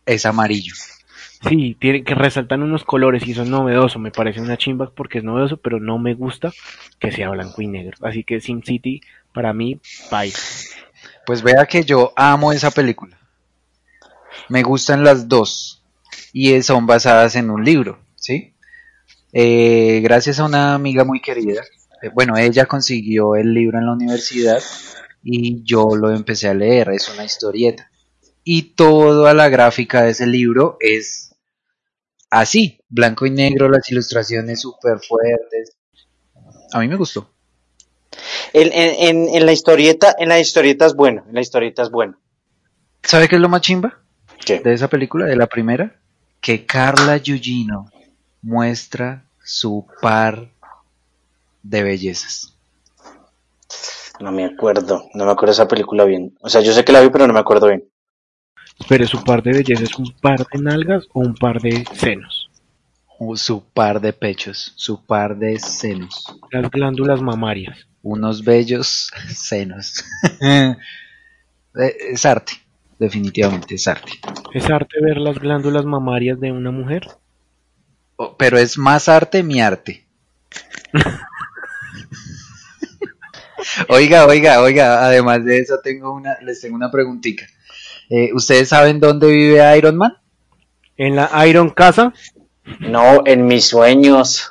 es 0.06 0.24
amarillo. 0.24 0.74
Sí, 1.48 1.76
tiene 1.80 2.04
que 2.04 2.14
resaltan 2.14 2.62
unos 2.62 2.84
colores 2.84 3.26
y 3.26 3.32
eso 3.32 3.42
es 3.42 3.48
novedoso. 3.48 3.98
Me 3.98 4.10
parece 4.10 4.40
una 4.40 4.56
chimba 4.56 4.90
porque 4.94 5.18
es 5.18 5.24
novedoso, 5.24 5.56
pero 5.56 5.80
no 5.80 5.98
me 5.98 6.14
gusta 6.14 6.52
que 6.98 7.10
sea 7.10 7.30
blanco 7.30 7.60
y 7.62 7.66
negro. 7.66 7.96
Así 8.02 8.22
que 8.22 8.40
Sin 8.40 8.62
City, 8.62 9.00
para 9.34 9.52
mí, 9.52 9.80
bye. 10.10 10.32
Pues 11.26 11.42
vea 11.42 11.66
que 11.66 11.84
yo 11.84 12.12
amo 12.16 12.52
esa 12.52 12.70
película. 12.70 13.18
Me 14.48 14.62
gustan 14.62 15.04
las 15.04 15.28
dos 15.28 15.82
y 16.32 16.62
son 16.62 16.86
basadas 16.86 17.36
en 17.36 17.50
un 17.50 17.64
libro, 17.64 17.98
¿sí? 18.16 18.54
Eh, 19.32 20.00
gracias 20.02 20.38
a 20.38 20.44
una 20.44 20.74
amiga 20.74 21.04
muy 21.04 21.20
querida, 21.20 21.62
eh, 22.02 22.10
bueno, 22.12 22.36
ella 22.36 22.66
consiguió 22.66 23.36
el 23.36 23.54
libro 23.54 23.78
en 23.78 23.86
la 23.86 23.92
universidad 23.92 24.60
y 25.22 25.62
yo 25.62 25.96
lo 25.96 26.10
empecé 26.10 26.48
a 26.48 26.54
leer, 26.54 26.90
es 26.90 27.08
una 27.08 27.24
historieta. 27.24 27.90
Y 28.44 28.74
toda 28.74 29.34
la 29.34 29.48
gráfica 29.48 30.02
de 30.02 30.10
ese 30.10 30.26
libro 30.26 30.76
es 30.80 31.31
así, 32.32 32.80
blanco 32.88 33.26
y 33.26 33.30
negro, 33.30 33.68
las 33.68 33.88
ilustraciones 33.90 34.62
súper 34.62 34.98
fuertes. 35.00 35.76
A 36.72 36.80
mí 36.80 36.88
me 36.88 36.96
gustó. 36.96 37.30
En, 38.54 39.46
la 39.46 39.52
historieta, 39.52 40.14
en 40.18 40.28
la 40.30 40.40
historieta 40.40 40.86
es 40.86 40.94
bueno, 40.94 41.24
en 41.28 41.34
la 41.34 41.42
historieta 41.42 41.82
es 41.82 41.90
bueno. 41.90 42.18
¿Sabe 43.02 43.28
qué 43.28 43.36
es 43.36 43.40
lo 43.40 43.50
más 43.50 43.60
chimba? 43.60 43.98
De 44.46 44.72
esa 44.72 44.88
película, 44.88 45.26
de 45.26 45.36
la 45.36 45.46
primera, 45.46 46.00
que 46.40 46.64
Carla 46.64 47.18
Yugino 47.18 47.86
muestra 48.40 49.24
su 49.44 49.86
par 50.00 50.48
de 51.62 51.82
bellezas. 51.82 52.56
No 54.20 54.32
me 54.32 54.44
acuerdo, 54.44 55.04
no 55.14 55.26
me 55.26 55.32
acuerdo 55.32 55.52
esa 55.52 55.68
película 55.68 56.04
bien. 56.04 56.36
O 56.40 56.48
sea, 56.48 56.62
yo 56.62 56.72
sé 56.72 56.84
que 56.84 56.92
la 56.92 57.00
vi, 57.00 57.10
pero 57.10 57.26
no 57.26 57.34
me 57.34 57.40
acuerdo 57.40 57.68
bien. 57.68 57.91
Pero 58.88 59.06
su 59.06 59.22
par 59.22 59.42
de 59.42 59.52
bellezas 59.52 59.90
es 59.90 59.98
un 59.98 60.12
par 60.20 60.46
de 60.46 60.60
nalgas 60.60 61.06
o 61.12 61.20
un 61.20 61.34
par 61.34 61.60
de 61.60 61.84
senos. 61.94 62.50
su 63.36 63.64
par 63.64 64.00
de 64.00 64.12
pechos, 64.12 64.72
su 64.76 65.04
par 65.04 65.36
de 65.36 65.58
senos. 65.58 66.26
Las 66.50 66.70
glándulas 66.70 67.22
mamarias. 67.22 67.86
Unos 68.02 68.44
bellos 68.44 69.10
senos. 69.28 70.04
Eh, 71.74 71.96
es 72.10 72.26
arte, 72.26 72.52
definitivamente 72.98 73.76
es 73.76 73.88
arte. 73.88 74.12
¿Es 74.52 74.68
arte 74.68 75.00
ver 75.00 75.16
las 75.16 75.38
glándulas 75.38 75.86
mamarias 75.86 76.38
de 76.38 76.52
una 76.52 76.70
mujer? 76.70 77.08
Oh, 78.16 78.36
pero 78.36 78.58
es 78.58 78.76
más 78.76 79.08
arte 79.08 79.42
mi 79.42 79.62
arte. 79.62 80.04
oiga, 83.88 84.26
oiga, 84.26 84.60
oiga, 84.60 85.04
además 85.04 85.44
de 85.44 85.58
eso 85.60 85.80
tengo 85.82 86.12
una, 86.12 86.36
les 86.42 86.60
tengo 86.60 86.76
una 86.76 86.90
preguntita. 86.90 87.44
Eh, 88.08 88.30
¿Ustedes 88.34 88.68
saben 88.68 89.00
dónde 89.00 89.26
vive 89.28 89.78
Iron 89.78 89.96
Man? 89.96 90.16
¿En 90.96 91.16
la 91.16 91.46
Iron 91.46 91.70
Casa? 91.70 92.12
No, 92.80 93.22
en 93.26 93.46
mis 93.46 93.66
sueños. 93.66 94.50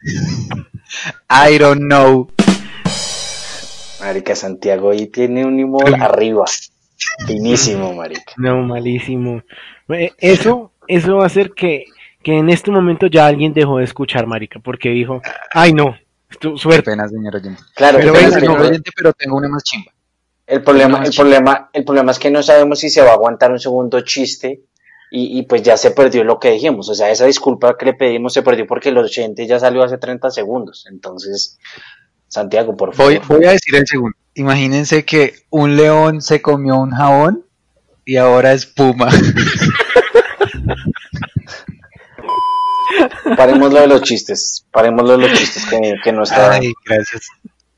I 1.30 1.58
don't 1.58 1.82
know. 1.82 2.30
Marica 4.00 4.36
Santiago 4.36 4.90
ahí 4.90 5.06
tiene 5.06 5.44
un 5.44 5.62
humor 5.62 5.94
arriba. 6.00 6.44
Finísimo, 7.26 7.94
marica. 7.94 8.32
No, 8.36 8.62
malísimo. 8.62 9.42
Eh, 9.88 10.12
eso, 10.18 10.72
eso 10.86 11.16
va 11.16 11.24
a 11.24 11.26
hacer 11.26 11.52
que, 11.52 11.84
que 12.22 12.38
en 12.38 12.50
este 12.50 12.70
momento 12.70 13.06
ya 13.06 13.26
alguien 13.26 13.52
dejó 13.52 13.78
de 13.78 13.84
escuchar, 13.84 14.26
marica, 14.26 14.60
porque 14.60 14.90
dijo, 14.90 15.20
ay 15.52 15.72
no, 15.72 15.96
suerte. 16.56 16.90
Pena, 16.90 17.08
señor 17.08 17.36
oyente. 17.36 17.62
Claro, 17.74 17.98
pero, 17.98 18.12
pero, 18.12 18.56
pero 18.96 19.12
tengo 19.12 19.36
una 19.36 19.48
más 19.48 19.62
chimba. 19.62 19.92
El 20.46 20.62
problema, 20.62 21.02
el 21.02 21.12
problema, 21.12 21.70
el 21.72 21.84
problema 21.84 22.12
es 22.12 22.18
que 22.18 22.30
no 22.30 22.42
sabemos 22.42 22.80
si 22.80 22.90
se 22.90 23.02
va 23.02 23.10
a 23.10 23.14
aguantar 23.14 23.50
un 23.50 23.58
segundo 23.58 24.00
chiste 24.02 24.62
y, 25.16 25.44
pues 25.44 25.62
ya 25.62 25.76
se 25.76 25.92
perdió 25.92 26.24
lo 26.24 26.40
que 26.40 26.50
dijimos. 26.50 26.88
O 26.88 26.94
sea, 26.94 27.08
esa 27.08 27.24
disculpa 27.24 27.76
que 27.78 27.86
le 27.86 27.94
pedimos 27.94 28.32
se 28.32 28.42
perdió 28.42 28.66
porque 28.66 28.88
el 28.88 28.98
oyente 28.98 29.46
ya 29.46 29.60
salió 29.60 29.84
hace 29.84 29.96
30 29.96 30.28
segundos. 30.32 30.86
Entonces, 30.90 31.56
Santiago, 32.26 32.76
por 32.76 32.94
favor. 32.94 33.24
Voy, 33.28 33.44
a 33.44 33.52
decir 33.52 33.76
el 33.76 33.86
segundo. 33.86 34.16
Imagínense 34.34 35.04
que 35.04 35.34
un 35.50 35.76
león 35.76 36.20
se 36.20 36.42
comió 36.42 36.76
un 36.76 36.90
jabón 36.90 37.46
y 38.04 38.16
ahora 38.16 38.52
es 38.52 38.66
puma. 38.66 39.08
Parémoslo 43.36 43.80
de 43.80 43.86
los 43.86 44.02
chistes, 44.02 44.66
parémoslo 44.72 45.16
de 45.16 45.28
los 45.28 45.38
chistes 45.38 45.64
que, 45.66 45.94
que 46.02 46.12
no 46.12 46.24
está. 46.24 46.52
Ay, 46.52 46.72
gracias. 46.84 47.28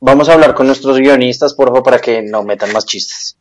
Vamos 0.07 0.29
a 0.29 0.35
hablar 0.35 0.55
con 0.55 0.69
nuestros 0.69 1.01
guionistas, 1.01 1.53
por 1.53 1.67
favor, 1.67 1.83
para 1.83 1.99
que 1.99 2.23
no 2.23 2.45
metan 2.45 2.73
más 2.73 2.87
chistes. 2.87 3.37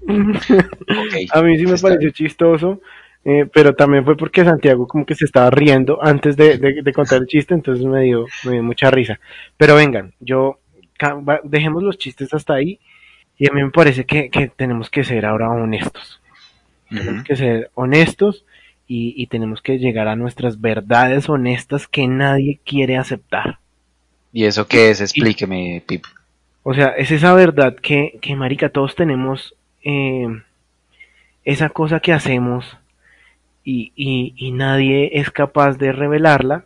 a 0.08 1.42
mí 1.42 1.58
sí 1.58 1.66
me 1.66 1.76
pareció 1.76 2.10
chistoso, 2.10 2.80
eh, 3.22 3.46
pero 3.52 3.74
también 3.74 4.02
fue 4.02 4.16
porque 4.16 4.42
Santiago 4.42 4.88
como 4.88 5.04
que 5.04 5.14
se 5.14 5.26
estaba 5.26 5.50
riendo 5.50 6.02
antes 6.02 6.34
de, 6.34 6.82
contar 6.94 7.18
el 7.18 7.26
chiste, 7.26 7.52
entonces 7.52 7.84
me 7.84 8.04
dio, 8.04 8.24
me 8.44 8.52
dio 8.52 8.62
mucha 8.62 8.90
risa. 8.90 9.20
Pero 9.58 9.74
vengan, 9.74 10.14
yo 10.18 10.58
dejemos 11.44 11.82
los 11.82 11.98
chistes 11.98 12.32
hasta 12.32 12.54
ahí 12.54 12.80
y 13.36 13.50
a 13.50 13.52
mí 13.52 13.62
me 13.62 13.70
parece 13.70 14.06
que, 14.06 14.50
tenemos 14.56 14.88
que 14.88 15.04
ser 15.04 15.26
ahora 15.26 15.50
honestos. 15.50 16.22
Tenemos 16.88 17.24
que 17.24 17.36
ser 17.36 17.70
honestos 17.74 18.46
y, 18.86 19.26
tenemos 19.26 19.60
que 19.60 19.76
llegar 19.76 20.08
a 20.08 20.16
nuestras 20.16 20.62
verdades 20.62 21.28
honestas 21.28 21.86
que 21.86 22.08
nadie 22.08 22.58
quiere 22.64 22.96
aceptar. 22.96 23.58
¿Y 24.32 24.44
eso 24.44 24.66
qué 24.66 24.90
es? 24.90 25.00
Explíqueme, 25.00 25.82
Pip. 25.86 26.04
O 26.62 26.74
sea, 26.74 26.88
es 26.88 27.10
esa 27.10 27.32
verdad 27.32 27.76
que, 27.76 28.18
que 28.20 28.34
marica, 28.34 28.70
todos 28.70 28.96
tenemos 28.96 29.54
eh, 29.84 30.26
esa 31.44 31.68
cosa 31.68 32.00
que 32.00 32.12
hacemos 32.12 32.76
y, 33.62 33.92
y, 34.36 34.52
nadie 34.52 35.10
es 35.14 35.30
capaz 35.30 35.76
de 35.76 35.92
revelarla, 35.92 36.64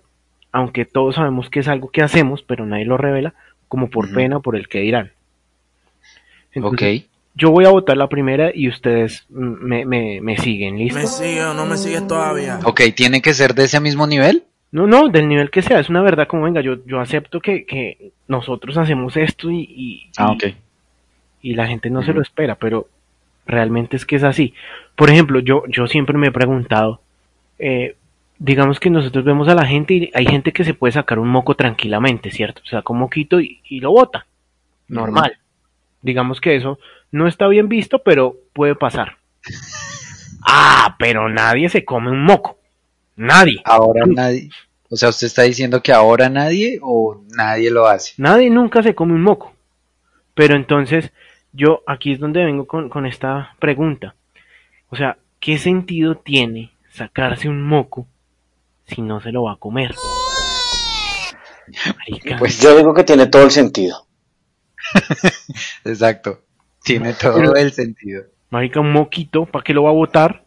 aunque 0.52 0.84
todos 0.84 1.14
sabemos 1.14 1.48
que 1.48 1.60
es 1.60 1.68
algo 1.68 1.90
que 1.90 2.02
hacemos, 2.02 2.42
pero 2.42 2.66
nadie 2.66 2.84
lo 2.84 2.98
revela, 2.98 3.34
como 3.68 3.88
por 3.88 4.12
pena 4.12 4.38
o 4.38 4.42
por 4.42 4.56
el 4.56 4.68
que 4.68 4.80
dirán. 4.80 5.12
ok. 6.62 6.82
Yo 7.34 7.50
voy 7.50 7.64
a 7.64 7.70
votar 7.70 7.96
la 7.96 8.08
primera 8.08 8.50
y 8.54 8.68
ustedes 8.68 9.24
me, 9.28 9.86
me, 9.86 10.20
me 10.20 10.36
siguen, 10.36 10.78
¿listo? 10.78 10.98
¿Me 10.98 11.06
sigue 11.06 11.44
o 11.44 11.54
no 11.54 11.64
me 11.64 11.76
sigues 11.76 12.06
todavía? 12.06 12.58
Ok, 12.64 12.80
¿tiene 12.94 13.22
que 13.22 13.32
ser 13.32 13.54
de 13.54 13.64
ese 13.64 13.80
mismo 13.80 14.06
nivel? 14.06 14.44
No, 14.72 14.86
no, 14.86 15.08
del 15.08 15.28
nivel 15.28 15.50
que 15.50 15.62
sea, 15.62 15.80
es 15.80 15.88
una 15.88 16.00
verdad 16.00 16.28
como 16.28 16.44
venga, 16.44 16.60
yo, 16.60 16.84
yo 16.86 17.00
acepto 17.00 17.40
que, 17.40 17.64
que 17.64 18.12
nosotros 18.28 18.76
hacemos 18.76 19.16
esto 19.16 19.50
y, 19.50 19.60
y, 19.60 20.10
ah, 20.16 20.30
okay. 20.30 20.56
y, 21.42 21.54
la 21.54 21.66
gente 21.66 21.90
no 21.90 22.02
se 22.02 22.12
lo 22.12 22.22
espera, 22.22 22.54
pero 22.54 22.88
realmente 23.46 23.96
es 23.96 24.06
que 24.06 24.16
es 24.16 24.22
así. 24.22 24.54
Por 24.94 25.10
ejemplo, 25.10 25.40
yo, 25.40 25.64
yo 25.66 25.88
siempre 25.88 26.16
me 26.16 26.28
he 26.28 26.32
preguntado, 26.32 27.00
eh, 27.58 27.96
digamos 28.38 28.78
que 28.78 28.90
nosotros 28.90 29.24
vemos 29.24 29.48
a 29.48 29.56
la 29.56 29.66
gente 29.66 29.94
y 29.94 30.10
hay 30.14 30.26
gente 30.26 30.52
que 30.52 30.64
se 30.64 30.74
puede 30.74 30.92
sacar 30.92 31.18
un 31.18 31.28
moco 31.28 31.56
tranquilamente, 31.56 32.30
¿cierto? 32.30 32.62
O 32.64 32.66
sea, 32.66 32.82
con 32.82 32.96
moquito 32.96 33.40
y, 33.40 33.60
lo 33.80 33.90
bota. 33.90 34.26
Normal. 34.86 35.36
Digamos 36.00 36.40
que 36.40 36.54
eso 36.54 36.78
no 37.10 37.26
está 37.26 37.48
bien 37.48 37.68
visto, 37.68 38.00
pero 38.02 38.36
puede 38.52 38.74
pasar. 38.74 39.16
Ah, 40.42 40.96
pero 40.98 41.28
nadie 41.28 41.68
se 41.68 41.84
come 41.84 42.10
un 42.10 42.24
moco. 42.24 42.59
Nadie. 43.20 43.60
Ahora 43.66 44.06
nadie. 44.06 44.48
O 44.88 44.96
sea, 44.96 45.10
¿usted 45.10 45.26
está 45.26 45.42
diciendo 45.42 45.82
que 45.82 45.92
ahora 45.92 46.30
nadie 46.30 46.78
o 46.80 47.22
nadie 47.36 47.70
lo 47.70 47.86
hace? 47.86 48.14
Nadie 48.16 48.48
nunca 48.48 48.82
se 48.82 48.94
come 48.94 49.12
un 49.12 49.20
moco. 49.20 49.52
Pero 50.34 50.56
entonces, 50.56 51.12
yo 51.52 51.82
aquí 51.86 52.12
es 52.12 52.18
donde 52.18 52.42
vengo 52.42 52.66
con, 52.66 53.04
esta 53.04 53.54
pregunta. 53.58 54.14
O 54.88 54.96
sea, 54.96 55.18
¿qué 55.38 55.58
sentido 55.58 56.14
tiene 56.16 56.72
sacarse 56.92 57.50
un 57.50 57.62
moco 57.62 58.06
si 58.86 59.02
no 59.02 59.20
se 59.20 59.32
lo 59.32 59.42
va 59.42 59.52
a 59.52 59.56
comer? 59.56 59.94
Pues 62.38 62.60
yo 62.62 62.74
digo 62.74 62.94
que 62.94 63.04
tiene 63.04 63.26
todo 63.26 63.42
el 63.42 63.50
sentido. 63.50 64.06
Exacto. 65.84 66.40
Tiene 66.82 67.12
todo 67.12 67.54
el 67.54 67.70
sentido. 67.72 68.24
Marica, 68.48 68.80
un 68.80 68.92
moquito, 68.92 69.44
¿para 69.44 69.62
qué 69.62 69.74
lo 69.74 69.82
va 69.82 69.90
a 69.90 69.92
botar? 69.92 70.42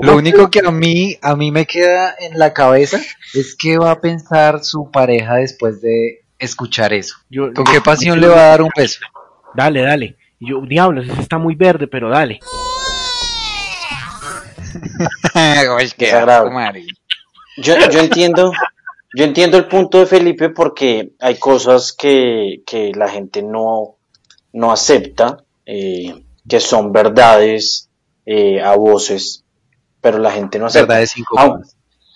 Lo 0.00 0.16
único 0.16 0.50
que 0.50 0.60
a 0.60 0.70
mí, 0.70 1.18
a 1.20 1.36
mí 1.36 1.50
me 1.50 1.66
queda 1.66 2.14
en 2.18 2.38
la 2.38 2.52
cabeza 2.52 3.00
es 3.34 3.56
qué 3.56 3.78
va 3.78 3.90
a 3.90 4.00
pensar 4.00 4.64
su 4.64 4.90
pareja 4.90 5.36
después 5.36 5.80
de 5.80 6.24
escuchar 6.38 6.92
eso. 6.92 7.16
¿Con 7.54 7.64
qué 7.64 7.80
pasión 7.80 8.20
le 8.20 8.28
va 8.28 8.36
a 8.36 8.48
dar 8.48 8.62
un 8.62 8.70
beso? 8.74 9.00
Dale, 9.54 9.82
dale. 9.82 10.16
yo, 10.40 10.60
diablos, 10.62 11.08
ese 11.08 11.20
está 11.20 11.38
muy 11.38 11.54
verde, 11.54 11.86
pero 11.86 12.08
dale. 12.08 12.40
yo, 17.56 17.74
yo 17.90 18.00
entiendo, 18.00 18.52
yo 19.14 19.24
entiendo 19.24 19.58
el 19.58 19.66
punto 19.66 19.98
de 19.98 20.06
Felipe 20.06 20.50
porque 20.50 21.12
hay 21.20 21.38
cosas 21.38 21.92
que, 21.92 22.62
que 22.66 22.92
la 22.94 23.08
gente 23.08 23.42
no, 23.42 23.96
no 24.52 24.72
acepta, 24.72 25.44
eh, 25.66 26.24
que 26.48 26.60
son 26.60 26.92
verdades 26.92 27.88
eh, 28.26 28.60
a 28.60 28.76
voces, 28.76 29.41
pero 30.02 30.18
la 30.18 30.30
gente 30.30 30.58
no 30.58 30.66
acepta. 30.66 30.94
Verdades 30.94 31.14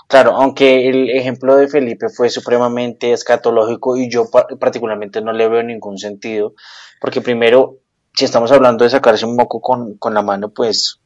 Claro, 0.09 0.37
aunque 0.37 0.89
el 0.89 1.11
ejemplo 1.11 1.57
de 1.57 1.67
Felipe 1.67 2.09
fue 2.09 2.29
supremamente 2.29 3.13
escatológico 3.13 3.97
y 3.97 4.09
yo 4.09 4.31
particularmente 4.61 5.21
no 5.21 5.33
le 5.33 5.49
veo 5.49 5.65
ningún 5.65 5.99
sentido, 5.99 6.55
porque 7.01 7.21
primero 7.21 7.81
si 8.17 8.25
estamos 8.25 8.51
hablando 8.51 8.85
de 8.85 8.91
sacarse 8.91 9.27
un 9.27 9.37
moco 9.37 9.61
con, 9.61 9.99
con 9.99 10.15
la 10.15 10.23
mano, 10.23 10.49
pues, 10.49 11.01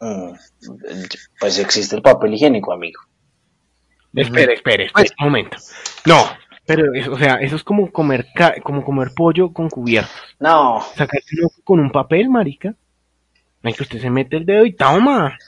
mm, 0.00 0.32
pues 1.40 1.58
existe 1.58 1.96
el 1.96 2.02
papel 2.02 2.34
higiénico, 2.34 2.72
amigo. 2.72 3.00
Espere, 4.14 4.54
espere, 4.54 4.84
espere, 4.86 5.08
un 5.18 5.26
momento. 5.26 5.56
No, 6.04 6.22
pero, 6.66 6.84
o 7.10 7.18
sea, 7.18 7.36
eso 7.36 7.56
es 7.56 7.64
como 7.64 7.90
comer, 7.90 8.26
como 8.62 8.84
comer 8.84 9.12
pollo 9.16 9.50
con 9.52 9.70
cubiertos. 9.70 10.12
No. 10.38 10.82
Sacarse 10.94 11.36
un 11.36 11.44
moco 11.44 11.62
con 11.64 11.80
un 11.80 11.90
papel, 11.90 12.28
marica. 12.28 12.74
hay 13.62 13.72
que 13.72 13.82
usted 13.82 14.00
se 14.00 14.10
mete 14.10 14.36
el 14.36 14.44
dedo 14.44 14.66
y 14.66 14.74
toma. 14.74 15.38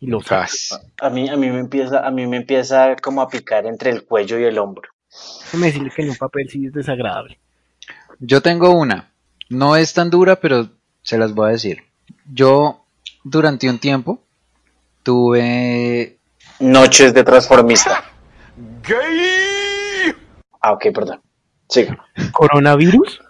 Y 0.00 0.06
lo 0.06 0.20
sacas. 0.22 0.80
A 0.98 1.10
mí, 1.10 1.28
a 1.28 1.36
mí 1.36 1.50
me 1.50 1.60
empieza, 1.60 2.06
a 2.06 2.10
mí 2.10 2.26
me 2.26 2.38
empieza 2.38 2.96
como 2.96 3.20
a 3.20 3.28
picar 3.28 3.66
entre 3.66 3.90
el 3.90 4.04
cuello 4.04 4.38
y 4.38 4.44
el 4.44 4.58
hombro. 4.58 4.88
Déjame 5.44 5.66
decirle 5.66 5.92
que 5.94 6.02
en 6.02 6.10
un 6.10 6.16
papel 6.16 6.48
sí 6.48 6.66
es 6.66 6.72
desagradable. 6.72 7.38
Yo 8.18 8.40
tengo 8.40 8.70
una. 8.70 9.12
No 9.50 9.76
es 9.76 9.92
tan 9.92 10.08
dura, 10.08 10.36
pero 10.36 10.70
se 11.02 11.18
las 11.18 11.34
voy 11.34 11.48
a 11.48 11.52
decir. 11.52 11.84
Yo, 12.32 12.86
durante 13.24 13.68
un 13.68 13.78
tiempo, 13.78 14.22
tuve... 15.02 16.18
Noches 16.60 17.12
de 17.12 17.24
transformista. 17.24 18.04
¡Gay! 18.82 20.14
Ah, 20.60 20.72
ok, 20.72 20.86
perdón. 20.94 21.20
Siga. 21.68 22.06
¿Coronavirus? 22.32 23.20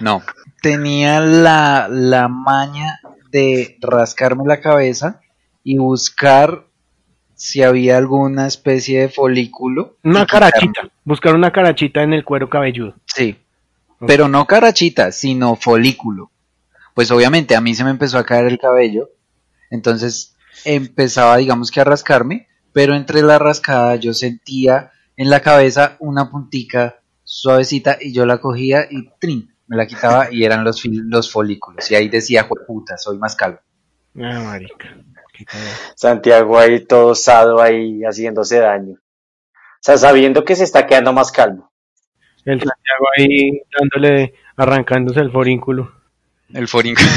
No. 0.00 0.22
Tenía 0.62 1.20
la, 1.20 1.86
la 1.90 2.28
maña 2.28 2.98
de 3.30 3.76
rascarme 3.80 4.44
la 4.46 4.60
cabeza 4.60 5.20
y 5.66 5.78
buscar 5.78 6.64
si 7.34 7.64
había 7.64 7.98
alguna 7.98 8.46
especie 8.46 9.00
de 9.00 9.08
folículo. 9.08 9.96
Una 10.04 10.24
carachita. 10.24 10.88
Buscar 11.02 11.34
una 11.34 11.50
carachita 11.50 12.04
en 12.04 12.12
el 12.12 12.24
cuero 12.24 12.48
cabelludo. 12.48 12.94
Sí. 13.04 13.36
Pero 14.06 14.28
no 14.28 14.46
carachita, 14.46 15.10
sino 15.10 15.56
folículo. 15.56 16.30
Pues 16.94 17.10
obviamente 17.10 17.56
a 17.56 17.60
mí 17.60 17.74
se 17.74 17.82
me 17.82 17.90
empezó 17.90 18.16
a 18.16 18.24
caer 18.24 18.46
el 18.46 18.60
cabello, 18.60 19.10
entonces 19.68 20.36
empezaba, 20.64 21.36
digamos 21.36 21.72
que 21.72 21.80
a 21.80 21.84
rascarme, 21.84 22.46
pero 22.72 22.94
entre 22.94 23.22
la 23.22 23.40
rascada 23.40 23.96
yo 23.96 24.14
sentía 24.14 24.92
en 25.16 25.30
la 25.30 25.40
cabeza 25.40 25.96
una 25.98 26.30
puntica 26.30 27.00
suavecita 27.24 27.98
y 28.00 28.12
yo 28.12 28.24
la 28.24 28.38
cogía 28.38 28.86
y 28.88 29.10
trin, 29.18 29.52
me 29.66 29.76
la 29.76 29.88
quitaba 29.88 30.32
y 30.32 30.44
eran 30.44 30.62
los, 30.62 30.84
los 30.84 31.32
folículos. 31.32 31.90
Y 31.90 31.96
ahí 31.96 32.08
decía, 32.08 32.48
puta, 32.48 32.96
soy 32.96 33.18
más 33.18 33.34
calvo. 33.34 33.58
Ah, 34.14 34.40
marica. 34.44 34.96
Santiago 35.94 36.58
ahí 36.58 36.84
todo 36.84 37.08
osado 37.08 37.60
ahí 37.60 38.02
haciéndose 38.02 38.58
daño. 38.58 38.94
O 38.94 39.80
sea, 39.80 39.98
sabiendo 39.98 40.44
que 40.44 40.56
se 40.56 40.64
está 40.64 40.86
quedando 40.86 41.12
más 41.12 41.30
calvo. 41.30 41.70
El 42.44 42.58
Santiago 42.58 43.06
ahí 43.16 43.62
dándole, 43.78 44.34
arrancándose 44.56 45.20
el 45.20 45.30
forínculo. 45.30 45.92
El 46.52 46.68
forínculo. 46.68 47.08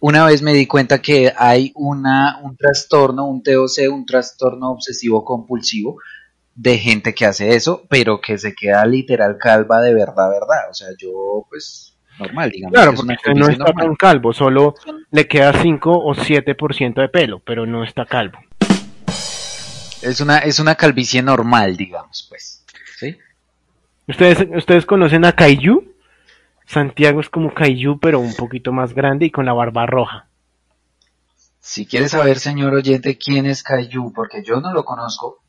Una 0.00 0.26
vez 0.26 0.42
me 0.42 0.52
di 0.52 0.66
cuenta 0.66 1.00
que 1.00 1.32
hay 1.36 1.72
una, 1.74 2.38
un 2.42 2.56
trastorno, 2.56 3.26
un 3.26 3.42
TOC, 3.42 3.90
un 3.90 4.04
trastorno 4.06 4.70
obsesivo 4.70 5.24
compulsivo, 5.24 5.98
de 6.54 6.78
gente 6.78 7.14
que 7.14 7.26
hace 7.26 7.54
eso, 7.54 7.84
pero 7.88 8.20
que 8.20 8.38
se 8.38 8.54
queda 8.54 8.84
literal 8.86 9.36
calva 9.38 9.80
de 9.80 9.94
verdad, 9.94 10.30
verdad. 10.30 10.70
O 10.70 10.74
sea, 10.74 10.88
yo, 10.98 11.46
pues, 11.48 11.95
normal, 12.18 12.50
digamos. 12.50 12.74
Claro, 12.74 12.94
porque 12.94 13.34
no 13.34 13.48
está 13.48 13.72
tan 13.72 13.94
calvo, 13.94 14.32
solo 14.32 14.74
le 15.10 15.26
queda 15.26 15.52
5 15.52 15.90
o 15.90 16.14
7% 16.14 16.94
de 16.94 17.08
pelo, 17.08 17.40
pero 17.40 17.66
no 17.66 17.84
está 17.84 18.06
calvo. 18.06 18.38
Es 20.02 20.20
una, 20.20 20.38
es 20.38 20.58
una 20.58 20.74
calvicie 20.74 21.22
normal, 21.22 21.76
digamos, 21.76 22.26
pues. 22.28 22.64
¿Sí? 22.98 23.16
¿Ustedes, 24.06 24.46
¿Ustedes 24.54 24.86
conocen 24.86 25.24
a 25.24 25.32
Kaiju? 25.32 25.94
Santiago 26.66 27.20
es 27.20 27.28
como 27.28 27.54
Kaiju, 27.54 27.98
pero 28.00 28.20
un 28.20 28.34
poquito 28.34 28.72
más 28.72 28.94
grande 28.94 29.26
y 29.26 29.30
con 29.30 29.46
la 29.46 29.52
barba 29.52 29.86
roja. 29.86 30.28
Si 31.60 31.86
quieres 31.86 32.12
saber, 32.12 32.38
señor 32.38 32.74
oyente, 32.74 33.18
quién 33.18 33.46
es 33.46 33.62
Kaiju, 33.62 34.12
porque 34.12 34.42
yo 34.44 34.60
no 34.60 34.72
lo 34.72 34.84
conozco, 34.84 35.42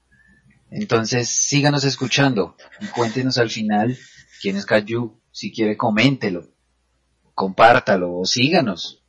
entonces, 0.70 1.30
síganos 1.30 1.84
escuchando 1.84 2.56
y 2.82 2.88
cuéntenos 2.88 3.38
al 3.38 3.50
final 3.50 3.98
quién 4.42 4.58
es 4.58 4.66
Cayu. 4.66 5.20
Si 5.32 5.52
quiere, 5.52 5.78
coméntelo, 5.78 6.48
compártalo 7.38 8.18
o 8.18 8.26
síganos. 8.26 9.04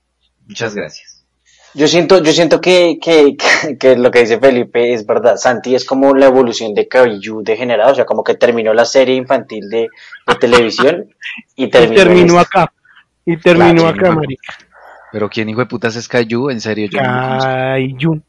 Muchas 0.47 0.75
gracias. 0.75 1.25
Yo 1.73 1.89
siento, 1.89 2.23
yo 2.23 2.31
siento 2.33 2.61
que, 2.61 2.99
que, 3.01 3.39
que, 3.81 3.97
lo 3.97 4.11
que 4.11 4.21
dice 4.21 4.39
Felipe 4.39 4.93
es 4.93 5.07
verdad. 5.07 5.37
Santi 5.37 5.75
es 5.75 5.87
como 5.87 6.15
la 6.15 6.27
evolución 6.27 6.75
de 6.75 6.87
Caillou 6.87 7.43
degenerado, 7.43 7.93
o 7.93 7.95
sea, 7.95 8.05
como 8.05 8.23
que 8.23 8.35
terminó 8.35 8.75
la 8.75 8.85
serie 8.85 9.15
infantil 9.15 9.71
de, 9.71 9.89
televisión 10.39 11.09
y 11.57 11.69
terminó, 11.71 12.39
acá. 12.39 12.71
Y 13.25 13.39
terminó 13.39 13.89
acá, 13.89 14.13
marica. 14.13 14.59
Pero 15.11 15.31
quién 15.31 15.49
hijo 15.49 15.61
de 15.61 15.67
putas 15.67 15.97
es 15.97 16.07
Caillou, 16.07 16.51
en 16.51 16.61
serio, 16.61 16.87
yo 16.91 17.01
no 17.01 18.23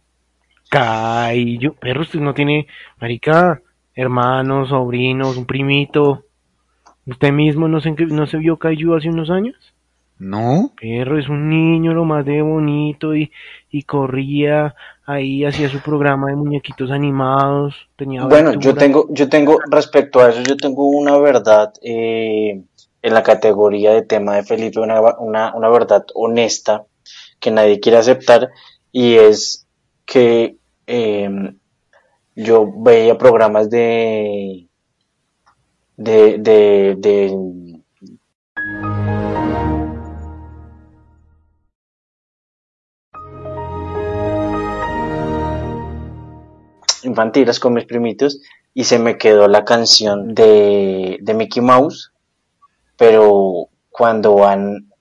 Caillou, 0.69 1.75
perro, 1.75 2.01
usted 2.03 2.19
no 2.19 2.33
tiene, 2.33 2.67
marica, 3.01 3.61
hermanos, 3.95 4.69
sobrinos, 4.69 5.35
un 5.35 5.45
primito. 5.45 6.23
¿Usted 7.05 7.33
mismo 7.33 7.67
no 7.67 7.81
se, 7.81 7.91
no 7.91 8.27
se 8.27 8.37
vio 8.37 8.57
Caillou 8.57 8.95
hace 8.95 9.09
unos 9.09 9.29
años? 9.29 9.73
No. 10.19 10.73
Perro, 10.79 11.17
es 11.17 11.29
un 11.29 11.49
niño 11.49 11.93
lo 11.93 12.03
más 12.03 12.25
de 12.25 12.41
bonito 12.41 13.15
y, 13.15 13.31
y 13.71 13.83
corría 13.83 14.75
ahí, 15.05 15.45
hacía 15.45 15.69
su 15.69 15.79
programa 15.79 16.27
de 16.27 16.35
muñequitos 16.35 16.91
animados. 16.91 17.89
Tenía 17.95 18.25
bueno, 18.25 18.53
yo 18.55 18.75
tengo, 18.75 19.07
yo 19.11 19.29
tengo, 19.29 19.59
respecto 19.71 20.19
a 20.19 20.29
eso, 20.29 20.43
yo 20.43 20.57
tengo 20.57 20.89
una 20.89 21.17
verdad 21.17 21.71
eh, 21.81 22.61
en 23.01 23.13
la 23.13 23.23
categoría 23.23 23.93
de 23.93 24.01
tema 24.01 24.35
de 24.35 24.43
Felipe, 24.43 24.81
una, 24.81 24.99
una, 25.19 25.55
una 25.55 25.69
verdad 25.69 26.05
honesta 26.13 26.83
que 27.39 27.51
nadie 27.51 27.79
quiere 27.79 27.97
aceptar 27.97 28.49
y 28.91 29.15
es 29.15 29.65
que 30.05 30.57
eh, 30.85 31.53
yo 32.35 32.69
veía 32.75 33.17
programas 33.17 33.69
de, 33.69 34.67
de, 35.95 36.37
de, 36.39 36.95
de 36.97 37.78
infantiles 47.09 47.59
con 47.59 47.73
mis 47.73 47.85
primitos 47.85 48.39
y 48.73 48.85
se 48.85 48.99
me 48.99 49.17
quedó 49.17 49.47
la 49.47 49.65
canción 49.65 50.33
de, 50.33 51.17
de 51.21 51.33
Mickey 51.33 51.61
Mouse, 51.61 52.11
pero 52.97 53.67
cuando 53.89 54.35
van, 54.35 54.91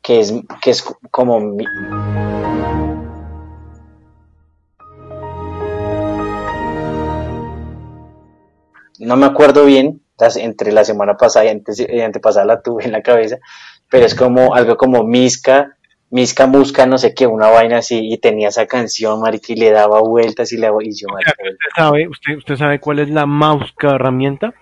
que 0.00 0.20
es, 0.20 0.32
que 0.62 0.70
es 0.70 0.84
como... 1.10 1.56
no 8.98 9.16
me 9.16 9.26
acuerdo 9.26 9.64
bien, 9.64 10.02
entre 10.36 10.72
la 10.72 10.84
semana 10.84 11.16
pasada 11.16 11.46
y 11.46 11.48
antes, 11.48 11.84
antepasada 12.04 12.46
la 12.46 12.62
tuve 12.62 12.84
en 12.84 12.92
la 12.92 13.02
cabeza, 13.02 13.38
pero 13.90 14.06
es 14.06 14.14
como 14.14 14.54
algo 14.54 14.76
como 14.76 15.02
Misca, 15.02 15.76
Misca 16.12 16.46
Musca, 16.46 16.84
no 16.84 16.98
sé 16.98 17.14
qué, 17.14 17.26
una 17.26 17.48
vaina 17.48 17.78
así, 17.78 18.12
y 18.12 18.18
tenía 18.18 18.48
esa 18.48 18.66
canción, 18.66 19.18
marica, 19.22 19.54
y 19.54 19.56
le 19.56 19.70
daba 19.70 20.02
vueltas 20.02 20.52
y 20.52 20.58
le 20.58 20.68
y 20.82 20.94
yo, 20.94 21.06
¿Usted, 21.08 21.56
sabe, 21.74 22.06
usted, 22.06 22.56
sabe 22.56 22.80
cuál 22.80 22.98
es 22.98 23.08
la 23.08 23.24
Mausca 23.24 23.94
herramienta? 23.94 24.52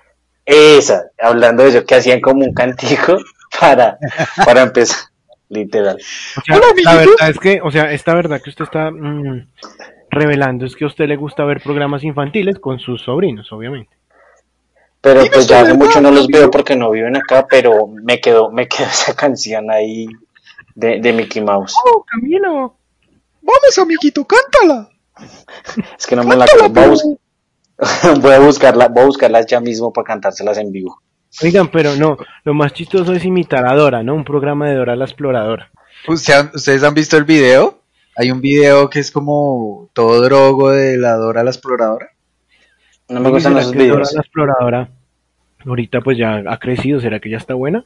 Esa, 0.47 1.07
hablando 1.21 1.65
de 1.65 1.71
eso, 1.71 1.85
que 1.85 1.97
hacían 1.97 2.21
como 2.21 2.45
un 2.45 2.55
cantico 2.55 3.19
para, 3.61 3.99
para 4.45 4.63
empezar, 4.63 5.11
literal. 5.49 5.99
la 6.47 6.95
verdad 6.95 7.31
es 7.31 7.39
que, 7.41 7.61
o 7.61 7.73
sea, 7.73 7.91
esta 7.91 8.15
verdad 8.15 8.41
que 8.41 8.51
usted 8.51 8.67
está 8.67 8.93
mm, 8.93 9.49
revelando 10.09 10.67
es 10.67 10.77
que 10.77 10.85
a 10.85 10.87
usted 10.87 11.09
le 11.09 11.17
gusta 11.17 11.45
ver 11.45 11.61
programas 11.61 12.05
infantiles 12.05 12.61
con 12.61 12.79
sus 12.79 13.03
sobrinos, 13.03 13.53
obviamente. 13.53 13.91
Pero 15.01 15.25
pues 15.33 15.49
ya 15.49 15.63
hace 15.63 15.75
mucho 15.75 16.01
no 16.01 16.13
los 16.13 16.29
veo 16.29 16.49
porque 16.49 16.77
no 16.77 16.93
viven 16.93 17.17
acá, 17.17 17.45
pero 17.51 17.89
me 17.89 18.21
quedó, 18.21 18.53
me 18.53 18.69
quedó 18.69 18.87
esa 18.89 19.17
canción 19.17 19.69
ahí 19.69 20.07
de, 20.75 21.01
de 21.01 21.13
Mickey 21.13 21.43
Mouse. 21.43 21.75
¡Oh, 21.85 22.05
Camilo! 22.05 22.77
Vamos, 23.43 23.79
amiguito, 23.79 24.27
cántala. 24.27 24.89
Es 25.99 26.07
que 26.07 26.17
no 26.17 26.25
me 26.25 26.37
la 26.37 26.45
acuerdo. 26.45 27.19
Voy, 28.21 28.33
a 28.33 28.41
buscarla, 28.41 28.89
voy 28.89 29.05
a 29.05 29.07
buscarlas 29.07 29.47
ya 29.47 29.59
mismo 29.59 29.91
para 29.91 30.05
cantárselas 30.05 30.59
en 30.59 30.71
vivo. 30.71 31.01
Oigan, 31.43 31.71
pero 31.71 31.97
no, 31.97 32.19
lo 32.45 32.53
más 32.53 32.75
chistoso 32.75 33.15
es 33.15 33.25
imitar 33.25 33.67
a 33.67 33.75
Dora, 33.75 34.03
¿no? 34.03 34.15
Un 34.15 34.25
programa 34.25 34.69
de 34.69 34.75
Dora 34.75 34.97
la 34.97 35.07
Exploradora. 35.07 35.71
¿Ustedes 36.07 36.83
han 36.83 36.93
visto 36.93 37.17
el 37.17 37.25
video? 37.25 37.81
Hay 38.17 38.31
un 38.31 38.43
video 38.43 38.91
que 38.91 38.99
es 38.99 39.11
como 39.11 39.89
todo 39.95 40.21
drogo 40.21 40.71
de 40.73 40.99
la 40.99 41.15
Dora 41.15 41.43
la 41.43 41.51
Exploradora. 41.51 42.11
No 43.09 43.21
me 43.21 43.31
gustan 43.31 43.55
los 43.55 43.71
videos. 43.71 44.13
La 44.13 44.21
exploradora 44.21 44.91
ahorita 45.67 46.01
pues 46.01 46.19
ya 46.19 46.43
ha 46.47 46.59
crecido, 46.59 47.01
¿será 47.01 47.21
que 47.21 47.31
ya 47.31 47.37
está 47.37 47.55
buena? 47.55 47.85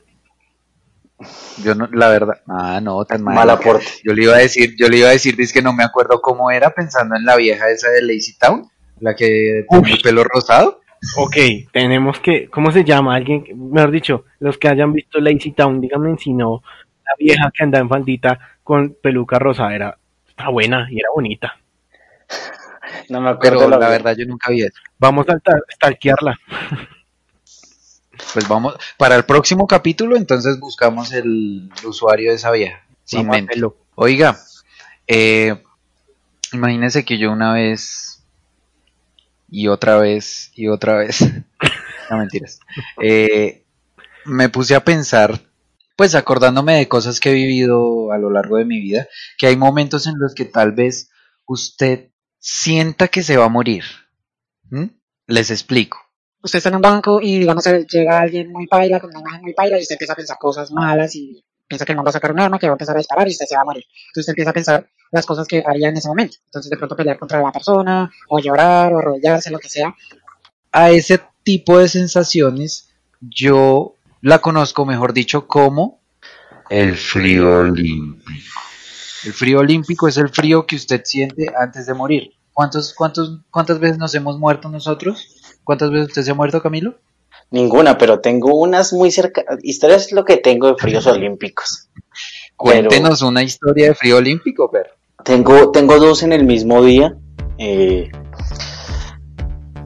Yo 1.62 1.74
no, 1.74 1.88
la 1.92 2.08
verdad, 2.08 2.40
ah, 2.48 2.80
no, 2.82 3.04
tan 3.04 3.22
mal. 3.22 3.34
Mal 3.34 3.50
aporte. 3.50 3.86
Yo 4.02 4.12
le 4.12 4.24
iba 4.24 4.34
a 4.34 4.38
decir, 4.38 4.74
yo 4.78 4.88
le 4.88 4.98
iba 4.98 5.08
a 5.08 5.12
decir, 5.12 5.40
es 5.40 5.52
que 5.52 5.62
no 5.62 5.72
me 5.72 5.84
acuerdo 5.84 6.20
cómo 6.20 6.50
era, 6.50 6.70
pensando 6.70 7.16
en 7.16 7.24
la 7.24 7.36
vieja 7.36 7.70
esa 7.70 7.88
de 7.90 8.02
Lazy 8.02 8.36
Town, 8.38 8.68
la 9.00 9.14
que 9.14 9.64
tiene 9.68 9.92
el 9.92 10.00
pelo 10.02 10.24
rosado. 10.24 10.80
Ok, 11.16 11.36
tenemos 11.72 12.18
que, 12.18 12.48
¿cómo 12.48 12.72
se 12.72 12.82
llama? 12.82 13.14
Alguien, 13.14 13.44
mejor 13.70 13.90
dicho, 13.90 14.24
los 14.40 14.58
que 14.58 14.68
hayan 14.68 14.92
visto 14.92 15.20
Lazy 15.20 15.52
Town, 15.52 15.80
díganme 15.80 16.16
si 16.18 16.32
no, 16.32 16.62
la 17.04 17.12
vieja 17.18 17.50
que 17.52 17.62
anda 17.62 17.78
en 17.78 17.88
faldita 17.88 18.38
con 18.62 18.96
peluca 19.00 19.38
rosada 19.38 19.74
era, 19.74 19.98
está 20.26 20.48
buena 20.48 20.88
y 20.90 20.98
era 20.98 21.08
bonita. 21.14 21.56
No 23.08 23.20
me 23.20 23.30
acuerdo. 23.30 23.68
la, 23.68 23.88
verdad 23.88 24.16
yo 24.16 24.26
nunca 24.26 24.50
vi 24.50 24.62
eso. 24.62 24.80
Vamos 24.98 25.26
a 25.28 25.38
stalkearla. 25.74 26.38
Pues 28.32 28.48
vamos, 28.48 28.74
para 28.96 29.16
el 29.16 29.24
próximo 29.24 29.66
capítulo 29.66 30.16
entonces 30.16 30.58
buscamos 30.58 31.12
el 31.12 31.70
usuario 31.84 32.30
de 32.30 32.36
esa 32.36 32.50
vieja. 32.50 32.84
Sin 33.04 33.28
mente. 33.28 33.60
Oiga, 33.96 34.38
eh, 35.06 35.62
imagínese 36.52 37.04
que 37.04 37.18
yo 37.18 37.30
una 37.30 37.52
vez 37.52 38.24
y 39.48 39.68
otra 39.68 39.98
vez 39.98 40.50
y 40.54 40.68
otra 40.68 40.96
vez, 40.96 41.20
no 42.10 42.18
mentiras, 42.18 42.60
eh, 43.00 43.64
me 44.24 44.48
puse 44.48 44.74
a 44.74 44.84
pensar, 44.84 45.40
pues 45.96 46.14
acordándome 46.14 46.76
de 46.76 46.88
cosas 46.88 47.20
que 47.20 47.30
he 47.30 47.34
vivido 47.34 48.10
a 48.10 48.18
lo 48.18 48.30
largo 48.30 48.56
de 48.56 48.64
mi 48.64 48.80
vida, 48.80 49.06
que 49.38 49.46
hay 49.46 49.56
momentos 49.56 50.06
en 50.06 50.18
los 50.18 50.34
que 50.34 50.44
tal 50.44 50.72
vez 50.72 51.10
usted 51.46 52.10
sienta 52.38 53.08
que 53.08 53.22
se 53.22 53.36
va 53.36 53.44
a 53.44 53.50
morir. 53.50 53.84
¿Mm? 54.70 54.86
Les 55.26 55.50
explico. 55.50 56.03
Usted 56.44 56.58
está 56.58 56.68
en 56.68 56.76
un 56.76 56.82
banco 56.82 57.22
y 57.22 57.38
digamos 57.38 57.64
llega 57.64 58.20
alguien 58.20 58.52
muy 58.52 58.66
paila, 58.66 59.00
con 59.00 59.08
una 59.08 59.20
imagen 59.20 59.40
muy 59.40 59.54
paila 59.54 59.78
y 59.78 59.82
usted 59.82 59.94
empieza 59.94 60.12
a 60.12 60.16
pensar 60.16 60.36
cosas 60.38 60.70
malas 60.70 61.16
y 61.16 61.42
piensa 61.66 61.86
que 61.86 61.92
el 61.92 61.96
mundo 61.96 62.08
va 62.08 62.10
a 62.10 62.12
sacar 62.12 62.32
un 62.32 62.40
arma, 62.40 62.58
que 62.58 62.66
va 62.66 62.72
a 62.72 62.74
empezar 62.74 62.94
a 62.94 62.98
disparar 62.98 63.26
y 63.26 63.30
usted 63.30 63.46
se 63.46 63.56
va 63.56 63.62
a 63.62 63.64
morir. 63.64 63.82
Entonces 64.08 64.20
usted 64.22 64.32
empieza 64.32 64.50
a 64.50 64.52
pensar 64.52 64.90
las 65.10 65.24
cosas 65.24 65.48
que 65.48 65.64
haría 65.66 65.88
en 65.88 65.96
ese 65.96 66.06
momento. 66.06 66.36
Entonces 66.44 66.68
de 66.68 66.76
pronto 66.76 66.96
pelear 66.96 67.18
contra 67.18 67.40
la 67.40 67.50
persona, 67.50 68.12
o 68.28 68.38
llorar, 68.40 68.92
o 68.92 68.98
arrodillarse, 68.98 69.50
lo 69.50 69.58
que 69.58 69.70
sea. 69.70 69.94
A 70.70 70.90
ese 70.90 71.18
tipo 71.42 71.78
de 71.78 71.88
sensaciones 71.88 72.90
yo 73.22 73.94
la 74.20 74.40
conozco, 74.40 74.84
mejor 74.84 75.14
dicho, 75.14 75.46
como 75.46 76.02
el 76.68 76.94
frío 76.94 77.60
olímpico. 77.60 78.60
El 79.24 79.32
frío 79.32 79.60
olímpico 79.60 80.08
es 80.08 80.18
el 80.18 80.28
frío 80.28 80.66
que 80.66 80.76
usted 80.76 81.00
siente 81.04 81.50
antes 81.58 81.86
de 81.86 81.94
morir. 81.94 82.32
¿Cuántos, 82.52 82.92
cuántos, 82.92 83.40
¿Cuántas 83.50 83.78
veces 83.80 83.96
nos 83.96 84.14
hemos 84.14 84.38
muerto 84.38 84.68
nosotros? 84.68 85.33
¿Cuántas 85.64 85.90
veces 85.90 86.08
usted 86.08 86.22
se 86.22 86.30
ha 86.30 86.34
muerto, 86.34 86.62
Camilo? 86.62 86.94
Ninguna, 87.50 87.98
pero 87.98 88.20
tengo 88.20 88.54
unas 88.58 88.92
muy 88.92 89.10
cerca. 89.10 89.44
Historias 89.62 90.06
es 90.06 90.12
lo 90.12 90.24
que 90.24 90.36
tengo 90.36 90.68
de 90.68 90.74
fríos 90.76 91.06
olímpicos. 91.08 91.88
Cuéntenos 92.56 93.22
una 93.22 93.42
historia 93.42 93.88
de 93.88 93.94
frío 93.94 94.18
olímpico, 94.18 94.70
pero. 94.70 94.90
Tengo, 95.24 95.70
tengo 95.70 95.98
dos 95.98 96.22
en 96.22 96.32
el 96.32 96.44
mismo 96.44 96.82
día. 96.84 97.16
Eh, 97.58 98.10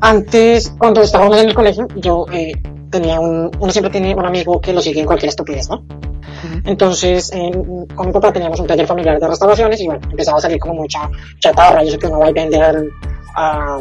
Antes, 0.00 0.72
cuando 0.78 1.00
estábamos 1.00 1.38
en 1.38 1.48
el 1.48 1.54
colegio, 1.54 1.88
yo 1.96 2.26
eh, 2.32 2.52
tenía 2.90 3.18
un, 3.20 3.50
uno 3.58 3.72
siempre 3.72 3.90
tiene 3.90 4.14
un 4.14 4.24
amigo 4.24 4.60
que 4.60 4.72
lo 4.72 4.80
sigue 4.80 5.00
en 5.00 5.06
cualquier 5.06 5.30
estupidez, 5.30 5.68
¿no? 5.68 5.84
Entonces, 6.64 7.32
con 7.94 8.06
mi 8.06 8.12
papá 8.12 8.32
teníamos 8.32 8.60
un 8.60 8.66
taller 8.66 8.86
familiar 8.86 9.18
de 9.18 9.26
restauraciones 9.26 9.80
y 9.80 9.86
bueno, 9.86 10.00
empezaba 10.08 10.38
a 10.38 10.40
salir 10.40 10.60
como 10.60 10.74
mucha 10.74 11.10
chatarra. 11.40 11.82
Yo 11.82 11.90
sé 11.90 11.98
que 11.98 12.06
uno 12.06 12.20
va 12.20 12.28
a 12.28 12.32
vender 12.32 12.90
a, 13.34 13.80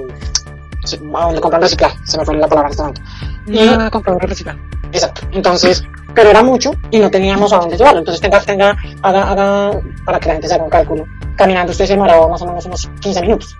a 0.93 1.26
donde 1.26 1.41
compran 1.41 1.62
reciclaje, 1.62 1.97
se 2.04 2.17
me 2.17 2.26
fue 2.26 2.36
la 2.38 2.47
palabra 2.47 2.69
en 2.69 2.71
este 2.71 2.82
momento. 2.84 3.02
Y 3.47 3.67
a 3.67 3.89
comprar 3.89 4.17
reciclaje. 4.17 4.60
Exacto. 4.91 5.21
Entonces, 5.32 5.84
pero 6.13 6.30
era 6.30 6.43
mucho 6.43 6.71
y 6.91 7.00
no 7.00 7.12
teníamos 7.12 7.54
a 7.54 7.58
dónde 7.58 7.78
llevarlo. 7.78 8.00
Entonces, 8.00 8.21
tenga, 8.21 8.39
tenga, 8.41 8.76
haga, 9.02 9.32
haga, 9.32 9.80
para 10.06 10.19
que 10.19 10.28
la 10.28 10.34
gente 10.34 10.47
se 10.47 10.56
haga 10.56 10.63
un 10.63 10.69
cálculo. 10.69 11.06
Caminando 11.36 11.71
usted 11.71 11.86
se 11.86 11.93
demoraba 11.93 12.28
más 12.28 12.41
o 12.41 12.47
menos 12.47 12.65
unos 12.65 12.89
15 13.02 13.21
minutos. 13.21 13.58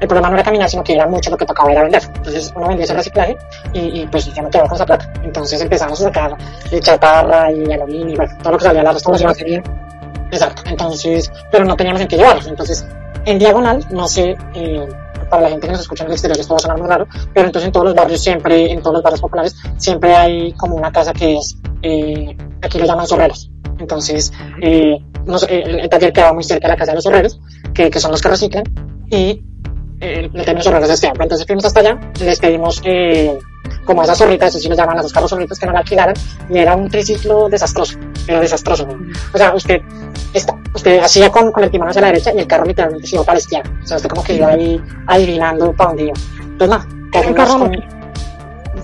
El 0.00 0.08
problema 0.08 0.30
no 0.30 0.34
era 0.34 0.42
caminar, 0.42 0.68
sino 0.70 0.82
que 0.82 0.94
era 0.94 1.06
mucho 1.06 1.30
lo 1.30 1.36
que 1.36 1.44
tocaba 1.44 1.70
era 1.70 1.82
vender. 1.82 2.02
Entonces 2.16 2.52
uno 2.56 2.68
vendía 2.68 2.84
ese 2.84 2.94
reciclaje 2.94 3.36
y, 3.74 4.00
y 4.00 4.06
pues 4.06 4.32
ya 4.32 4.42
no 4.42 4.48
quedaba 4.48 4.68
con 4.68 4.76
esa 4.76 4.86
plata. 4.86 5.12
Entonces 5.22 5.60
empezamos 5.60 6.00
a 6.00 6.04
sacar 6.04 6.36
chatarra 6.80 7.52
y 7.52 7.70
aluminio 7.70 8.14
y 8.14 8.16
bueno, 8.16 8.32
todo 8.42 8.52
lo 8.52 8.58
que 8.58 8.64
salía 8.64 8.80
de 8.80 8.86
la 8.86 8.92
restauración 8.92 9.34
sería. 9.34 9.62
Exacto. 10.30 10.62
Entonces, 10.66 11.30
pero 11.50 11.64
no 11.64 11.76
teníamos 11.76 12.00
en 12.00 12.08
qué 12.08 12.16
llevarlos. 12.16 12.46
Entonces, 12.46 12.86
en 13.26 13.38
diagonal, 13.38 13.84
no 13.90 14.08
sé, 14.08 14.36
eh, 14.54 14.88
para 15.30 15.42
la 15.42 15.48
gente 15.50 15.66
que 15.66 15.72
nos 15.72 15.82
escucha 15.82 16.04
en 16.04 16.08
el 16.08 16.12
exterior 16.14 16.38
esto 16.38 16.54
va 16.54 16.58
a 16.58 16.60
sonar 16.60 16.78
muy 16.78 16.88
raro, 16.88 17.06
pero 17.32 17.46
entonces 17.46 17.66
en 17.66 17.72
todos 17.72 17.86
los 17.86 17.94
barrios 17.94 18.20
siempre, 18.20 18.70
en 18.70 18.82
todos 18.82 18.94
los 18.94 19.02
barrios 19.02 19.20
populares, 19.20 19.56
siempre 19.78 20.14
hay 20.14 20.52
como 20.52 20.76
una 20.76 20.92
casa 20.92 21.12
que 21.12 21.36
es, 21.36 21.56
eh, 21.82 22.36
aquí 22.62 22.78
lo 22.78 22.86
llaman 22.86 23.06
zorreros. 23.06 23.50
Entonces, 23.78 24.30
eh, 24.60 24.98
eh, 25.48 25.62
el, 25.80 25.88
taller 25.88 26.12
quedaba 26.12 26.34
muy 26.34 26.44
cerca 26.44 26.66
de 26.66 26.72
la 26.74 26.76
casa 26.76 26.92
de 26.92 26.96
los 26.96 27.04
zorreros, 27.04 27.40
que, 27.72 27.90
que 27.90 27.98
son 27.98 28.10
los 28.10 28.20
que 28.20 28.28
reciclan, 28.28 28.64
y 29.08 29.42
eh, 30.00 30.30
le 30.32 30.44
tenemos 30.44 30.64
zorreros 30.64 30.88
de 30.88 30.94
este. 30.94 31.06
Entonces 31.08 31.46
fuimos 31.46 31.64
hasta 31.64 31.80
allá, 31.80 32.00
les 32.20 32.38
pedimos 32.38 32.80
eh, 32.84 33.38
como 33.84 34.02
esas 34.02 34.18
zorritas, 34.18 34.50
eso 34.50 34.58
sí 34.58 34.68
nos 34.68 34.78
llaman 34.78 34.98
a 34.98 35.02
los 35.02 35.12
carros 35.12 35.30
zorritos 35.30 35.58
que 35.58 35.66
no 35.66 35.72
la 35.72 35.80
alquilaran, 35.80 36.14
y 36.48 36.58
era 36.58 36.76
un 36.76 36.88
triciclo 36.88 37.48
desastroso, 37.48 37.98
era 38.26 38.40
desastroso. 38.40 38.86
¿no? 38.86 38.98
O 39.32 39.38
sea, 39.38 39.54
usted, 39.54 39.80
está, 40.32 40.54
usted 40.74 41.00
hacía 41.00 41.30
con, 41.30 41.50
con 41.52 41.64
el 41.64 41.70
timón 41.70 41.88
hacia 41.88 42.02
la 42.02 42.08
derecha 42.08 42.32
y 42.34 42.38
el 42.38 42.46
carro 42.46 42.64
literalmente 42.64 43.06
se 43.06 43.16
iba 43.16 43.24
para 43.24 43.34
la 43.34 43.40
izquierda. 43.40 43.70
O 43.82 43.86
sea, 43.86 43.96
usted 43.96 44.08
como 44.08 44.22
que 44.22 44.34
iba 44.34 44.48
ahí 44.48 44.80
adivinando 45.06 45.72
para 45.72 45.90
dónde 45.90 46.04
iba. 46.04 46.14
Entonces, 46.40 46.68
nada, 46.68 46.86
cogimos 47.12 47.56
con... 47.56 48.00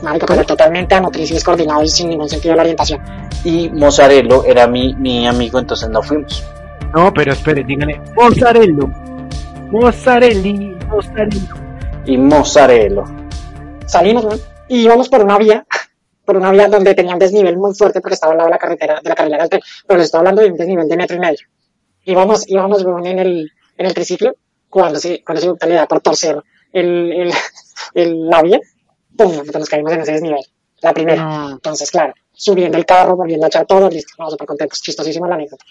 Marico, 0.02 0.26
pero 0.26 0.44
totalmente 0.44 0.94
a 0.94 1.00
motriz 1.00 1.30
y 1.30 1.34
descoordinado 1.34 1.82
y 1.82 1.88
sin 1.88 2.10
ningún 2.10 2.28
sentido 2.28 2.52
de 2.52 2.56
la 2.56 2.62
orientación. 2.62 3.00
Y 3.44 3.70
Mozzarello 3.70 4.44
era 4.44 4.66
mi, 4.66 4.94
mi 4.94 5.26
amigo, 5.26 5.58
entonces 5.58 5.88
no 5.88 6.02
fuimos. 6.02 6.44
No, 6.94 7.12
pero 7.12 7.32
espere, 7.32 7.64
díganle, 7.64 8.00
Mozzarello, 8.14 8.88
Mozzarelli, 9.70 10.76
Mozzarello. 10.88 11.54
Y 12.04 12.16
Mozzarello. 12.16 13.04
Salimos, 13.86 14.24
¿no? 14.24 14.55
Y 14.68 14.82
íbamos 14.82 15.08
por 15.08 15.22
una 15.22 15.38
vía, 15.38 15.66
por 16.24 16.36
una 16.36 16.50
vía 16.50 16.68
donde 16.68 16.94
tenía 16.94 17.12
un 17.12 17.18
desnivel 17.18 17.56
muy 17.56 17.74
fuerte 17.74 18.00
porque 18.00 18.14
estaba 18.14 18.32
al 18.32 18.38
lado 18.38 18.48
de 18.48 18.54
la 18.54 18.58
carretera, 18.58 19.00
de 19.02 19.08
la 19.08 19.14
carretera 19.14 19.42
del 19.42 19.50
tren, 19.50 19.62
pero 19.86 19.98
les 19.98 20.06
estoy 20.06 20.18
hablando 20.18 20.42
de 20.42 20.50
un 20.50 20.56
desnivel 20.56 20.88
de 20.88 20.96
metro 20.96 21.16
y 21.16 21.20
medio. 21.20 21.46
Íbamos, 22.04 22.48
íbamos 22.48 22.84
en 23.04 23.18
el, 23.18 23.52
en 23.78 23.86
el 23.86 23.94
triciclo, 23.94 24.34
cuando 24.68 24.98
se, 24.98 25.22
cuando 25.24 25.56
se 25.58 25.66
le 25.66 25.74
da 25.74 25.86
por 25.86 26.00
torcer 26.00 26.42
el, 26.72 27.12
el, 27.12 27.32
el, 27.94 28.28
la 28.28 28.42
vía, 28.42 28.60
pum, 29.16 29.32
nos 29.52 29.68
caímos 29.68 29.92
en 29.92 30.00
ese 30.00 30.12
desnivel. 30.12 30.44
La 30.82 30.92
primera. 30.92 31.24
No. 31.24 31.50
Entonces, 31.52 31.90
claro, 31.90 32.12
subiendo 32.32 32.76
el 32.76 32.84
carro, 32.84 33.16
volviendo 33.16 33.46
a 33.46 33.48
echar 33.48 33.66
todo, 33.66 33.88
listo, 33.88 34.12
no, 34.18 34.30
súper 34.30 34.46
contentos, 34.46 34.82
chistosísima 34.82 35.28
la 35.28 35.36
anécdota. 35.36 35.64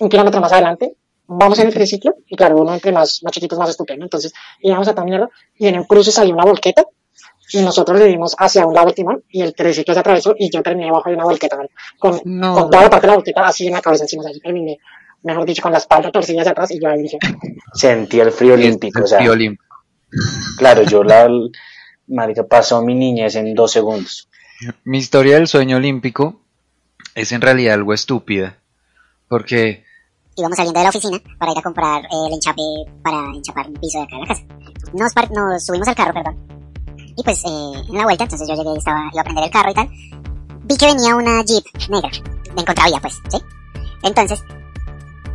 Un 0.00 0.08
kilómetro 0.08 0.40
más 0.40 0.52
adelante, 0.52 0.94
vamos 1.26 1.58
en 1.58 1.68
el 1.68 1.74
triciclo, 1.74 2.16
y 2.26 2.36
claro, 2.36 2.58
uno 2.58 2.74
entre 2.74 2.92
más, 2.92 3.22
más 3.22 3.32
chiquitos, 3.32 3.58
más 3.58 3.70
estupendo. 3.70 4.04
Entonces, 4.04 4.32
íbamos 4.60 4.86
a 4.88 4.94
tal 4.94 5.06
mierda, 5.06 5.30
y 5.56 5.68
en 5.68 5.78
un 5.78 5.84
cruce 5.84 6.12
salió 6.12 6.34
una 6.34 6.44
volqueta, 6.44 6.84
y 7.52 7.62
nosotros 7.62 7.98
le 7.98 8.06
dimos 8.06 8.34
hacia 8.38 8.66
un 8.66 8.74
lado 8.74 8.88
el 8.88 8.94
timón, 8.94 9.22
y 9.28 9.42
el 9.42 9.54
triciclo 9.54 9.94
se 9.94 10.00
atravesó, 10.00 10.34
y 10.38 10.50
yo 10.50 10.62
terminé 10.62 10.88
abajo 10.88 11.08
de 11.10 11.14
una 11.16 11.24
volqueta, 11.24 11.56
¿vale? 11.56 11.70
con, 11.98 12.20
No. 12.24 12.54
con 12.54 12.70
toda 12.70 12.84
la 12.84 12.90
parte 12.90 13.06
de 13.06 13.10
la 13.12 13.16
volqueta 13.16 13.46
así 13.46 13.66
en 13.66 13.72
la 13.74 13.80
cabeza 13.82 14.04
encima, 14.04 14.24
así 14.28 14.40
terminé, 14.40 14.78
mejor 15.22 15.44
dicho, 15.46 15.62
con 15.62 15.72
la 15.72 15.78
espalda 15.78 16.10
torcida 16.10 16.40
hacia 16.40 16.52
atrás, 16.52 16.70
y 16.72 16.80
yo 16.80 16.88
ahí 16.88 17.02
dije, 17.02 17.18
Sentí 17.74 18.20
el 18.20 18.32
frío 18.32 18.54
olímpico, 18.54 19.02
o 19.02 19.06
sea, 19.06 19.18
frío 19.18 19.32
olímpico. 19.32 19.64
claro, 20.58 20.82
yo 20.82 21.02
la, 21.04 21.28
marica, 22.08 22.44
pasó 22.46 22.82
mi 22.82 22.94
niñez 22.94 23.34
en 23.36 23.54
dos 23.54 23.72
segundos. 23.72 24.28
Mi 24.84 24.98
historia 24.98 25.34
del 25.36 25.46
sueño 25.48 25.76
olímpico 25.76 26.40
es 27.14 27.32
en 27.32 27.40
realidad 27.42 27.74
algo 27.74 27.92
estúpida. 27.92 28.58
Porque 29.28 29.84
íbamos 30.36 30.56
saliendo 30.56 30.78
de 30.80 30.84
la 30.84 30.90
oficina 30.90 31.18
para 31.38 31.52
ir 31.52 31.58
a 31.58 31.62
comprar 31.62 32.04
eh, 32.04 32.08
el 32.28 32.34
enchape 32.34 32.62
para 33.02 33.18
enchapar 33.34 33.66
un 33.68 33.74
piso 33.74 33.98
de 33.98 34.04
acá 34.04 34.16
de 34.16 34.20
la 34.22 34.28
casa. 34.28 34.42
Nos, 34.94 35.12
par- 35.12 35.30
nos 35.32 35.64
subimos 35.66 35.88
al 35.88 35.94
carro, 35.96 36.14
perdón. 36.14 36.55
Y 37.16 37.22
pues 37.22 37.42
eh, 37.44 37.84
en 37.88 37.96
la 37.96 38.04
vuelta, 38.04 38.24
entonces 38.24 38.48
yo 38.48 38.54
llegué 38.54 38.74
y 38.74 38.78
estaba, 38.78 39.08
iba 39.12 39.20
a 39.20 39.24
prender 39.24 39.44
el 39.44 39.50
carro 39.50 39.70
y 39.70 39.74
tal. 39.74 39.88
Vi 40.64 40.76
que 40.76 40.86
venía 40.86 41.14
una 41.16 41.42
Jeep 41.42 41.64
negra, 41.88 42.10
de 42.10 42.60
en 42.60 42.64
contravía 42.64 43.00
pues, 43.00 43.20
¿sí? 43.28 43.38
Entonces, 44.02 44.42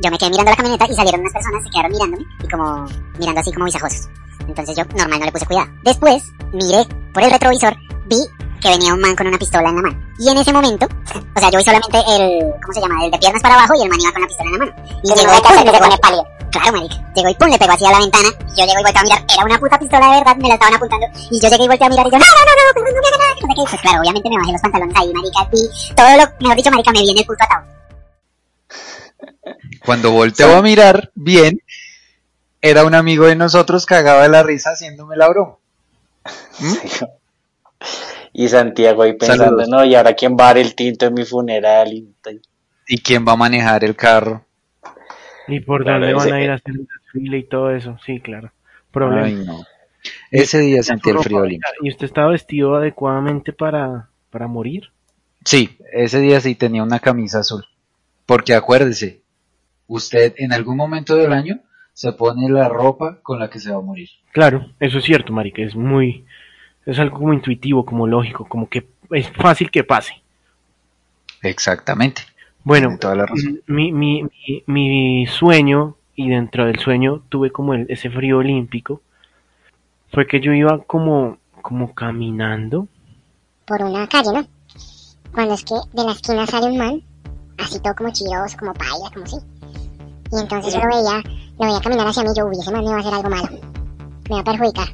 yo 0.04 0.12
me 0.12 0.18
quedé 0.18 0.30
mirando 0.30 0.52
la 0.52 0.58
camioneta 0.58 0.86
y 0.88 0.96
salieron 0.96 1.22
unas 1.22 1.34
personas, 1.34 1.64
se 1.64 1.70
quedaron 1.70 1.92
mirándome 1.92 2.26
y 2.44 2.48
como 2.48 2.86
mirando 3.20 3.42
así 3.42 3.52
como 3.52 3.66
visajosos. 3.66 4.10
Entonces 4.48 4.76
yo 4.76 4.84
normal 4.96 5.20
no 5.20 5.26
le 5.26 5.32
puse 5.32 5.46
cuidado. 5.46 5.70
Después, 5.84 6.24
miré 6.54 6.86
por 7.14 7.24
el 7.24 7.32
retrovisor, 7.32 7.76
vi 8.08 8.18
que 8.62 8.70
venía 8.70 8.94
un 8.94 9.02
man 9.02 9.16
con 9.16 9.28
una 9.28 9.38
pistola 9.38 9.70
en 9.70 9.76
la 9.76 9.82
mano. 9.82 10.14
Y 10.20 10.30
en 10.30 10.38
ese 10.38 10.54
momento, 10.54 10.86
o 10.86 11.40
sea, 11.40 11.50
yo 11.50 11.58
vi 11.58 11.64
solamente 11.66 11.98
el, 11.98 12.54
¿cómo 12.62 12.74
se 12.74 12.82
llama? 12.82 13.04
El 13.04 13.12
de 13.12 13.18
piernas 13.18 13.42
para 13.42 13.56
abajo 13.56 13.74
y 13.76 13.84
el 13.84 13.90
man 13.90 14.00
iba 14.00 14.12
con 14.12 14.22
la 14.22 14.28
pistola 14.28 14.50
en 14.50 14.54
la 14.54 14.66
mano. 14.66 14.74
Y 15.04 15.08
llegó 15.08 15.34
y 15.34 15.42
pum, 15.42 15.66
le 15.66 15.72
pegó 15.72 15.98
pálido. 15.98 16.28
Claro, 16.52 16.72
marica. 16.74 16.96
Llegó 17.16 17.30
y 17.30 17.36
pum, 17.36 17.50
le 17.50 17.58
pegó 17.58 17.72
así 17.74 17.86
a 17.86 17.92
la 17.92 18.00
ventana. 18.00 18.30
Y 18.30 18.60
yo 18.60 18.66
llego 18.66 18.80
y 18.80 18.84
volteo 18.84 19.02
a 19.02 19.04
mirar. 19.04 19.26
Era 19.34 19.46
una 19.46 19.60
puta 19.60 19.80
pistola 19.80 20.06
de 20.06 20.18
verdad, 20.20 20.36
me 20.38 20.48
la 20.48 20.54
estaban 20.54 20.76
apuntando. 20.76 21.08
Y 21.32 21.40
yo 21.42 21.50
llegué 21.50 21.64
y 21.64 21.68
volteé 21.68 21.88
a 21.88 21.90
mirar 21.90 22.08
y 22.08 22.12
yo, 22.12 22.18
no, 22.20 22.26
no, 22.26 22.42
no, 22.46 22.62
no, 22.62 22.72
pero 22.74 22.86
no 22.86 23.02
me 23.02 23.08
haga 23.08 23.18
nada. 23.18 23.34
que 23.36 23.42
no 23.42 23.50
sé 23.50 23.56
qué. 23.56 23.70
Pues 23.72 23.82
claro, 23.82 24.02
obviamente 24.02 24.30
me 24.30 24.38
bajé 24.38 24.52
los 24.52 24.62
pantalones 24.62 24.96
ahí, 24.96 25.14
marica. 25.14 25.42
Y 25.52 25.96
todo 25.96 26.10
lo, 26.18 26.24
mejor 26.40 26.56
dicho, 26.56 26.72
marica, 26.72 26.92
me 26.92 27.02
viene 27.02 27.20
el 27.22 27.26
puto 27.26 27.44
atado. 27.44 27.66
cuando 29.86 30.12
volteo 30.12 30.56
a 30.56 30.62
mirar 30.62 31.12
bien, 31.16 31.62
era 32.62 32.86
un 32.86 32.94
amigo 32.94 33.26
de 33.26 33.36
nosotros 33.36 33.86
cagaba 33.88 34.22
de 34.24 34.30
la 34.30 34.44
risa 34.44 34.72
haciéndome 34.72 35.18
la 35.18 35.30
broma. 35.30 35.58
¿Mm? 36.60 36.74
Sí. 36.92 37.06
Y 38.34 38.48
Santiago 38.48 39.04
ahí 39.04 39.14
pensando, 39.14 39.44
Saludos. 39.46 39.68
no, 39.70 39.84
y 39.86 39.96
ahora 39.96 40.14
quién 40.14 40.38
va 40.40 40.46
a 40.46 40.48
dar 40.48 40.58
el 40.60 40.74
tinto 40.76 41.06
en 41.06 41.14
mi 41.14 41.26
funeral. 41.26 41.92
Y, 41.92 42.14
¿Y 42.88 42.98
quién 43.00 43.26
va 43.28 43.34
a 43.34 43.38
manejar 43.38 43.84
el 43.84 43.96
carro? 43.96 44.46
Y 45.48 45.60
por 45.60 45.84
Claro, 45.84 46.06
dónde 46.06 46.14
van 46.14 46.34
a 46.34 46.44
ir 46.44 46.52
a 46.52 46.56
hacer 46.56 46.74
el 46.76 46.88
desfile 46.88 47.38
y 47.40 47.44
todo 47.44 47.72
eso, 47.72 47.98
sí, 48.06 48.20
claro. 48.22 48.52
Problema. 48.92 49.26
Ay, 49.26 49.36
no. 49.36 49.64
Ese 50.32 50.60
día 50.60 50.82
sentí 50.82 51.10
el 51.10 51.20
frío 51.20 51.40
olímpico. 51.40 51.72
¿Y 51.82 51.90
usted 51.90 52.06
estaba 52.06 52.32
vestido 52.32 52.76
adecuadamente 52.76 53.54
para, 53.54 54.10
para 54.30 54.48
morir? 54.48 54.92
Sí, 55.44 55.78
ese 55.92 56.20
día 56.22 56.40
sí 56.40 56.56
tenía 56.56 56.84
una 56.84 57.00
camisa 57.00 57.40
azul. 57.40 57.66
Porque 58.26 58.54
acuérdese, 58.54 59.22
usted 59.88 60.34
en 60.38 60.54
algún 60.54 60.78
momento 60.78 61.16
del 61.16 61.34
año 61.34 61.60
se 61.94 62.14
pone 62.14 62.50
la 62.50 62.70
ropa 62.70 63.20
con 63.22 63.40
la 63.40 63.50
que 63.50 63.60
se 63.60 63.72
va 63.72 63.78
a 63.78 63.82
morir. 63.82 64.10
Claro, 64.32 64.72
eso 64.80 65.00
es 65.00 65.04
cierto, 65.04 65.34
marica, 65.34 65.62
es 65.62 65.76
muy... 65.76 66.26
Es 66.86 67.00
algo 67.00 67.20
como 67.20 67.34
intuitivo, 67.34 67.86
como 67.86 68.08
lógico, 68.08 68.48
como 68.48 68.68
que 68.70 68.88
es 69.12 69.30
fácil 69.32 69.70
que 69.70 69.84
pase. 69.84 70.14
Exactamente. 71.42 72.24
Bueno, 72.64 72.98
toda 73.00 73.16
la 73.16 73.26
razón. 73.26 73.62
mi, 73.68 73.92
mi, 73.92 74.24
mi, 74.24 74.64
mi 74.68 75.26
sueño, 75.28 75.96
y 76.16 76.30
dentro 76.30 76.66
del 76.66 76.80
sueño 76.80 77.24
tuve 77.30 77.52
como 77.52 77.74
el- 77.74 77.88
ese 77.90 78.10
frío 78.10 78.38
olímpico, 78.40 79.02
fue 80.12 80.28
que 80.28 80.40
yo 80.40 80.54
iba 80.54 80.80
como, 80.84 81.38
como 81.62 81.94
caminando. 81.94 82.88
Por 83.66 83.82
una 83.82 84.08
calle, 84.08 84.30
¿no? 84.34 84.46
Cuando 85.34 85.54
es 85.54 85.64
que 85.64 85.76
de 85.94 86.04
la 86.04 86.12
esquina 86.12 86.46
sale 86.46 86.68
un 86.68 86.78
man, 86.78 87.02
así 87.58 87.80
todo 87.80 87.96
como 87.96 88.12
chiroso, 88.12 88.58
como 88.58 88.74
paila, 88.74 89.10
como 89.14 89.26
así. 89.26 89.38
Y 90.32 90.40
entonces 90.40 90.74
yo 90.74 90.80
lo 90.82 90.88
veía, 90.88 91.24
lo 91.60 91.66
veía 91.66 91.82
caminar 91.82 92.08
hacia 92.08 92.24
mí, 92.24 92.30
yo, 92.36 92.46
uy, 92.46 92.58
ese 92.60 92.72
man 92.72 92.84
me 92.84 92.92
va 92.92 92.98
a 92.98 93.00
hacer 93.00 93.14
algo 93.14 93.30
malo. 93.30 93.60
Me 94.30 94.36
va 94.36 94.40
a 94.42 94.44
perjudicar. 94.44 94.88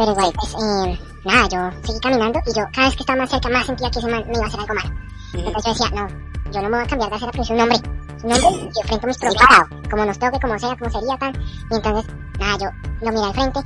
Pero 0.00 0.12
igual, 0.12 0.32
pues, 0.32 0.54
eh, 0.54 0.98
nada, 1.26 1.46
yo 1.50 1.86
seguí 1.86 2.00
caminando 2.00 2.40
y 2.46 2.54
yo 2.54 2.64
cada 2.72 2.86
vez 2.86 2.96
que 2.96 3.02
estaba 3.02 3.18
más 3.18 3.28
cerca, 3.28 3.50
más 3.50 3.66
sentía 3.66 3.90
que 3.90 3.98
ese 3.98 4.08
man 4.08 4.24
me 4.26 4.32
iba 4.32 4.44
a 4.44 4.48
hacer 4.48 4.60
algo 4.60 4.74
malo. 4.74 4.94
Entonces 5.34 5.62
yo 5.62 5.72
decía, 5.72 5.90
no, 5.90 6.08
yo 6.50 6.62
no 6.62 6.68
me 6.70 6.76
voy 6.76 6.84
a 6.86 6.88
cambiar 6.88 7.10
de 7.10 7.16
hacer 7.16 7.28
pero 7.32 7.42
es 7.42 7.50
un 7.50 7.60
hombre. 7.60 7.78
Un 8.22 8.32
hombre, 8.32 8.70
yo 8.72 8.80
enfrento 8.80 9.06
mis 9.06 9.18
problemas, 9.18 9.68
como 9.90 10.04
nos 10.06 10.18
toque, 10.18 10.40
como 10.40 10.58
sea, 10.58 10.76
como 10.78 10.90
sería, 10.90 11.18
tal. 11.18 11.32
Y 11.70 11.74
entonces, 11.74 12.14
nada, 12.38 12.56
yo 12.56 12.66
lo 13.02 13.12
miré 13.12 13.26
al 13.26 13.34
frente, 13.34 13.60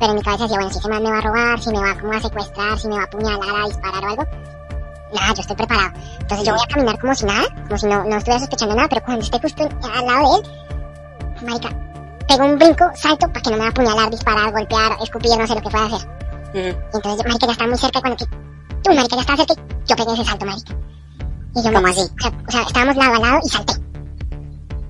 pero 0.00 0.10
en 0.10 0.16
mi 0.16 0.22
cabeza 0.24 0.42
decía, 0.42 0.56
bueno, 0.56 0.72
si 0.72 0.78
ese 0.80 0.88
man 0.88 1.02
me 1.04 1.10
va 1.12 1.18
a 1.18 1.20
robar, 1.20 1.60
si 1.60 1.70
me 1.70 1.78
va 1.78 2.00
como 2.00 2.12
a 2.12 2.20
secuestrar, 2.20 2.78
si 2.80 2.88
me 2.88 2.96
va 2.96 3.02
a 3.02 3.04
apuñalar, 3.04 3.62
a 3.62 3.66
disparar 3.68 4.02
o 4.02 4.08
algo, 4.08 4.26
nada, 5.14 5.34
yo 5.34 5.40
estoy 5.40 5.56
preparado. 5.56 5.92
Entonces 6.18 6.46
yo 6.48 6.52
voy 6.52 6.62
a 6.64 6.74
caminar 6.74 6.98
como 6.98 7.14
si 7.14 7.26
nada, 7.26 7.46
como 7.62 7.78
si 7.78 7.86
no, 7.86 8.02
no 8.02 8.16
estuviera 8.16 8.40
sospechando 8.40 8.74
nada, 8.74 8.88
pero 8.88 9.04
cuando 9.04 9.22
esté 9.22 9.38
justo 9.38 9.62
al 9.62 10.04
lado 10.04 10.32
de 10.32 10.48
él, 10.48 11.46
marica, 11.46 11.85
pego 12.26 12.44
un 12.44 12.58
brinco, 12.58 12.84
salto 12.94 13.26
para 13.28 13.40
que 13.40 13.50
no 13.50 13.56
me 13.56 13.62
va 13.62 13.66
a 13.66 13.70
apuñalar, 13.70 14.10
disparar, 14.10 14.52
golpear, 14.52 14.96
escupir, 15.02 15.38
no 15.38 15.46
sé 15.46 15.54
lo 15.54 15.62
que 15.62 15.70
pueda 15.70 15.86
hacer. 15.86 16.08
Y 16.54 16.58
entonces, 16.96 17.22
yo, 17.22 17.28
marica, 17.28 17.46
ya 17.46 17.52
estaba 17.52 17.70
muy 17.70 17.78
cerca 17.78 18.00
cuando 18.00 18.16
que, 18.16 18.26
tú, 18.26 18.94
marica, 18.94 19.16
ya 19.16 19.20
estaba 19.20 19.36
cerca 19.36 19.54
y 19.54 19.88
yo 19.88 19.96
pegué 19.96 20.12
ese 20.14 20.24
salto, 20.24 20.46
marica. 20.46 20.76
Y 21.54 21.62
yo, 21.62 21.72
¿cómo 21.72 21.86
así? 21.86 22.00
O 22.00 22.20
sea, 22.20 22.32
o 22.46 22.50
sea, 22.50 22.62
estábamos 22.62 22.96
lado 22.96 23.14
a 23.14 23.18
lado 23.18 23.40
y 23.44 23.48
salté. 23.48 23.72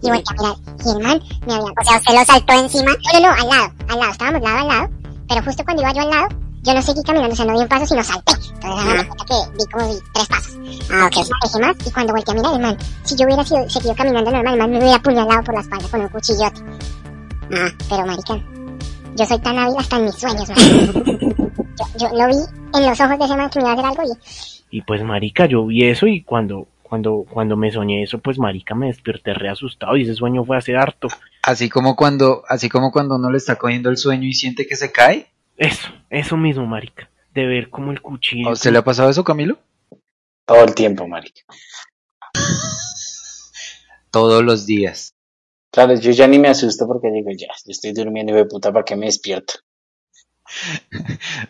Y 0.03 0.11
volteé 0.11 0.25
a 0.29 0.42
mirar, 0.42 0.57
y 0.85 0.90
el 0.90 1.03
man 1.03 1.22
me 1.46 1.55
había... 1.55 1.66
O 1.66 1.85
sea, 1.85 1.96
¿usted 1.99 2.14
lo 2.14 2.25
saltó 2.25 2.53
encima? 2.53 2.90
No, 2.92 3.20
no, 3.20 3.20
no, 3.20 3.42
al 3.42 3.49
lado, 3.49 3.72
al 3.88 3.99
lado, 3.99 4.12
estábamos 4.12 4.42
lado 4.42 4.59
a 4.59 4.75
lado, 4.75 4.90
pero 5.29 5.42
justo 5.42 5.64
cuando 5.64 5.83
iba 5.83 5.92
yo 5.92 6.03
al 6.03 6.11
lado, 6.11 6.29
yo 6.62 6.75
no 6.75 6.83
seguí 6.83 7.03
caminando, 7.03 7.33
o 7.33 7.37
sea, 7.37 7.44
no 7.46 7.53
di 7.53 7.61
un 7.61 7.68
paso, 7.68 7.87
sino 7.87 8.03
salté. 8.03 8.33
Entonces, 8.33 8.62
ah. 8.64 8.94
me 8.96 9.07
cuenta 9.07 9.25
que 9.25 9.59
di 9.59 9.70
como 9.70 9.87
di 9.87 10.01
tres 10.12 10.27
pasos. 10.27 10.59
Ah, 10.90 11.07
ok. 11.07 11.27
Dejé 11.42 11.59
más, 11.61 11.87
y 11.87 11.90
cuando 11.92 12.12
volteé 12.12 12.33
a 12.33 12.37
mirar, 12.37 12.55
el 12.55 12.61
man, 12.61 12.79
si 13.05 13.16
yo 13.16 13.25
hubiera 13.25 13.44
sido, 13.44 13.70
seguido 13.70 13.94
caminando 13.94 14.31
normal, 14.31 14.55
el 14.55 14.61
man 14.61 14.70
me 14.70 14.79
hubiera 14.79 14.96
apuñalado 14.96 15.42
por 15.44 15.55
la 15.55 15.61
espalda 15.61 15.88
con 15.88 16.01
un 16.01 16.09
cuchillote. 16.09 16.61
Ah, 17.52 17.70
pero 17.88 18.06
marica, 18.06 18.42
yo 19.14 19.24
soy 19.24 19.38
tan 19.40 19.59
hábil 19.59 19.76
hasta 19.78 19.96
en 19.96 20.04
mis 20.04 20.14
sueños, 20.14 20.48
yo, 20.48 21.85
yo 21.98 22.09
lo 22.12 22.26
vi 22.28 22.37
en 22.74 22.87
los 22.87 23.00
ojos 23.00 23.18
de 23.18 23.24
ese 23.24 23.37
man 23.37 23.50
que 23.50 23.61
me 23.61 23.64
iba 23.64 23.70
a 23.70 23.74
hacer 23.74 23.85
algo 23.85 24.02
y... 24.04 24.78
Y 24.78 24.82
pues 24.82 25.02
marica, 25.02 25.46
yo 25.46 25.64
vi 25.64 25.85
eso 25.85 26.06
y 26.06 26.22
cuando, 26.22 26.66
cuando, 26.82 27.24
cuando 27.28 27.56
me 27.56 27.70
soñé 27.70 28.02
eso, 28.02 28.18
pues 28.18 28.38
marica 28.38 28.74
me 28.74 28.88
desperté 28.88 29.32
re 29.32 29.48
asustado 29.48 29.96
y 29.96 30.02
ese 30.02 30.14
sueño 30.14 30.44
fue 30.44 30.56
hace 30.56 30.76
harto. 30.76 31.09
Así 31.42 31.68
como 31.68 31.96
cuando, 31.96 32.42
así 32.48 32.68
como 32.68 32.90
cuando 32.90 33.14
uno 33.14 33.30
le 33.30 33.38
está 33.38 33.56
cogiendo 33.56 33.90
el 33.90 33.96
sueño 33.96 34.26
y 34.26 34.35
siente 34.35 34.66
que 34.66 34.76
se 34.76 34.90
cae. 34.90 35.28
Eso, 35.56 35.88
eso 36.11 36.37
mismo, 36.37 36.66
marica. 36.66 37.09
De 37.32 37.46
ver 37.46 37.70
como 37.70 37.92
el 37.92 38.02
cuchillo. 38.02 38.50
¿A 38.50 38.70
le 38.70 38.78
ha 38.78 38.85
pasado 38.85 39.09
eso, 39.09 39.24
Camilo? 39.24 39.59
Todo 40.44 40.64
el 40.64 40.74
tiempo, 40.74 41.06
marica. 41.09 41.42
Todos 44.11 44.44
los 44.44 44.66
días. 44.66 45.15
Claro, 45.76 45.92
yo 45.92 46.10
ya 46.10 46.26
ni 46.26 46.38
me 46.38 46.48
asusto 46.48 46.86
porque 46.86 47.10
digo, 47.10 47.28
ya, 47.32 47.48
yo 47.48 47.70
estoy 47.70 47.92
durmiendo 47.92 48.32
y 48.32 48.36
de 48.36 48.46
puta, 48.46 48.72
¿para 48.72 48.82
qué 48.82 48.96
me 48.96 49.04
despierto? 49.04 49.56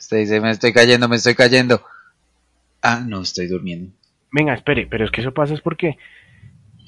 Usted 0.00 0.16
dice, 0.16 0.40
me 0.40 0.50
estoy 0.50 0.72
cayendo, 0.72 1.08
me 1.08 1.14
estoy 1.14 1.36
cayendo. 1.36 1.80
Ah, 2.82 3.04
no, 3.06 3.22
estoy 3.22 3.46
durmiendo. 3.46 3.92
Venga, 4.32 4.52
espere, 4.54 4.88
pero 4.90 5.04
es 5.04 5.12
que 5.12 5.20
eso 5.20 5.32
pasa 5.32 5.54
es 5.54 5.60
porque 5.60 5.96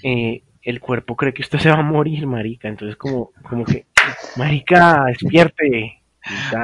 eh, 0.02 0.42
el 0.62 0.80
cuerpo 0.80 1.14
cree 1.14 1.32
que 1.32 1.42
usted 1.42 1.60
se 1.60 1.68
va 1.70 1.76
a 1.76 1.82
morir, 1.82 2.26
marica. 2.26 2.66
Entonces, 2.66 2.96
como, 2.96 3.30
como 3.48 3.64
que, 3.64 3.86
marica, 4.34 5.04
despierte. 5.06 6.02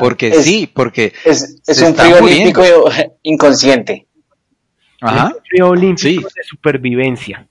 Porque 0.00 0.32
sí, 0.32 0.66
porque 0.66 1.12
es, 1.24 1.62
es 1.68 1.82
un 1.82 1.94
frío 1.94 2.16
olímpico 2.16 2.64
inconsciente. 3.22 4.08
Ajá. 5.00 5.26
un 5.36 5.42
frío 5.48 5.68
olímpico 5.68 6.28
de 6.34 6.42
supervivencia. 6.42 7.46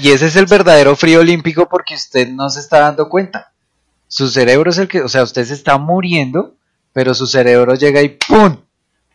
Y 0.00 0.10
ese 0.10 0.26
es 0.26 0.36
el 0.36 0.46
verdadero 0.46 0.94
frío 0.96 1.20
olímpico 1.20 1.68
porque 1.68 1.94
usted 1.94 2.28
no 2.28 2.48
se 2.50 2.60
está 2.60 2.80
dando 2.80 3.08
cuenta. 3.08 3.52
Su 4.06 4.28
cerebro 4.28 4.70
es 4.70 4.78
el 4.78 4.88
que, 4.88 5.02
o 5.02 5.08
sea, 5.08 5.22
usted 5.22 5.44
se 5.44 5.54
está 5.54 5.76
muriendo, 5.78 6.54
pero 6.92 7.14
su 7.14 7.26
cerebro 7.26 7.74
llega 7.74 8.02
y 8.02 8.08
¡pum! 8.08 8.56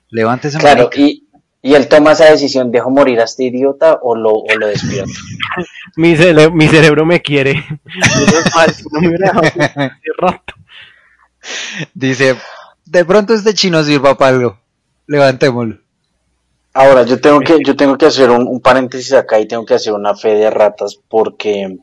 Levántese. 0.09 0.59
Claro, 0.59 0.89
y, 0.95 1.27
y 1.61 1.73
él 1.73 1.87
toma 1.87 2.11
esa 2.11 2.25
decisión, 2.25 2.71
¿dejo 2.71 2.91
morir 2.91 3.19
a 3.19 3.23
este 3.23 3.45
idiota 3.45 3.99
o 4.01 4.15
lo, 4.15 4.31
o 4.31 4.55
lo 4.57 4.67
despierto? 4.67 5.13
mi, 5.95 6.15
mi 6.53 6.67
cerebro 6.67 7.05
me 7.05 7.21
quiere. 7.21 7.65
no 8.91 9.01
me 9.01 9.07
hubiera 9.07 9.31
rato. 10.17 10.53
Dice, 11.93 12.35
de 12.85 13.05
pronto 13.05 13.33
este 13.33 13.53
chino 13.53 13.83
sirva 13.83 14.17
para 14.17 14.35
algo. 14.35 14.59
Levantémoslo. 15.07 15.82
Ahora, 16.73 17.03
yo 17.03 17.21
tengo 17.21 17.39
que, 17.39 17.59
yo 17.63 17.75
tengo 17.75 17.97
que 17.97 18.07
hacer 18.07 18.29
un, 18.31 18.59
paréntesis 18.59 19.13
acá 19.13 19.39
y 19.39 19.47
tengo 19.47 19.65
que 19.65 19.75
hacer 19.75 19.93
una 19.93 20.15
fe 20.15 20.35
de 20.35 20.49
ratas 20.49 20.99
porque 21.07 21.77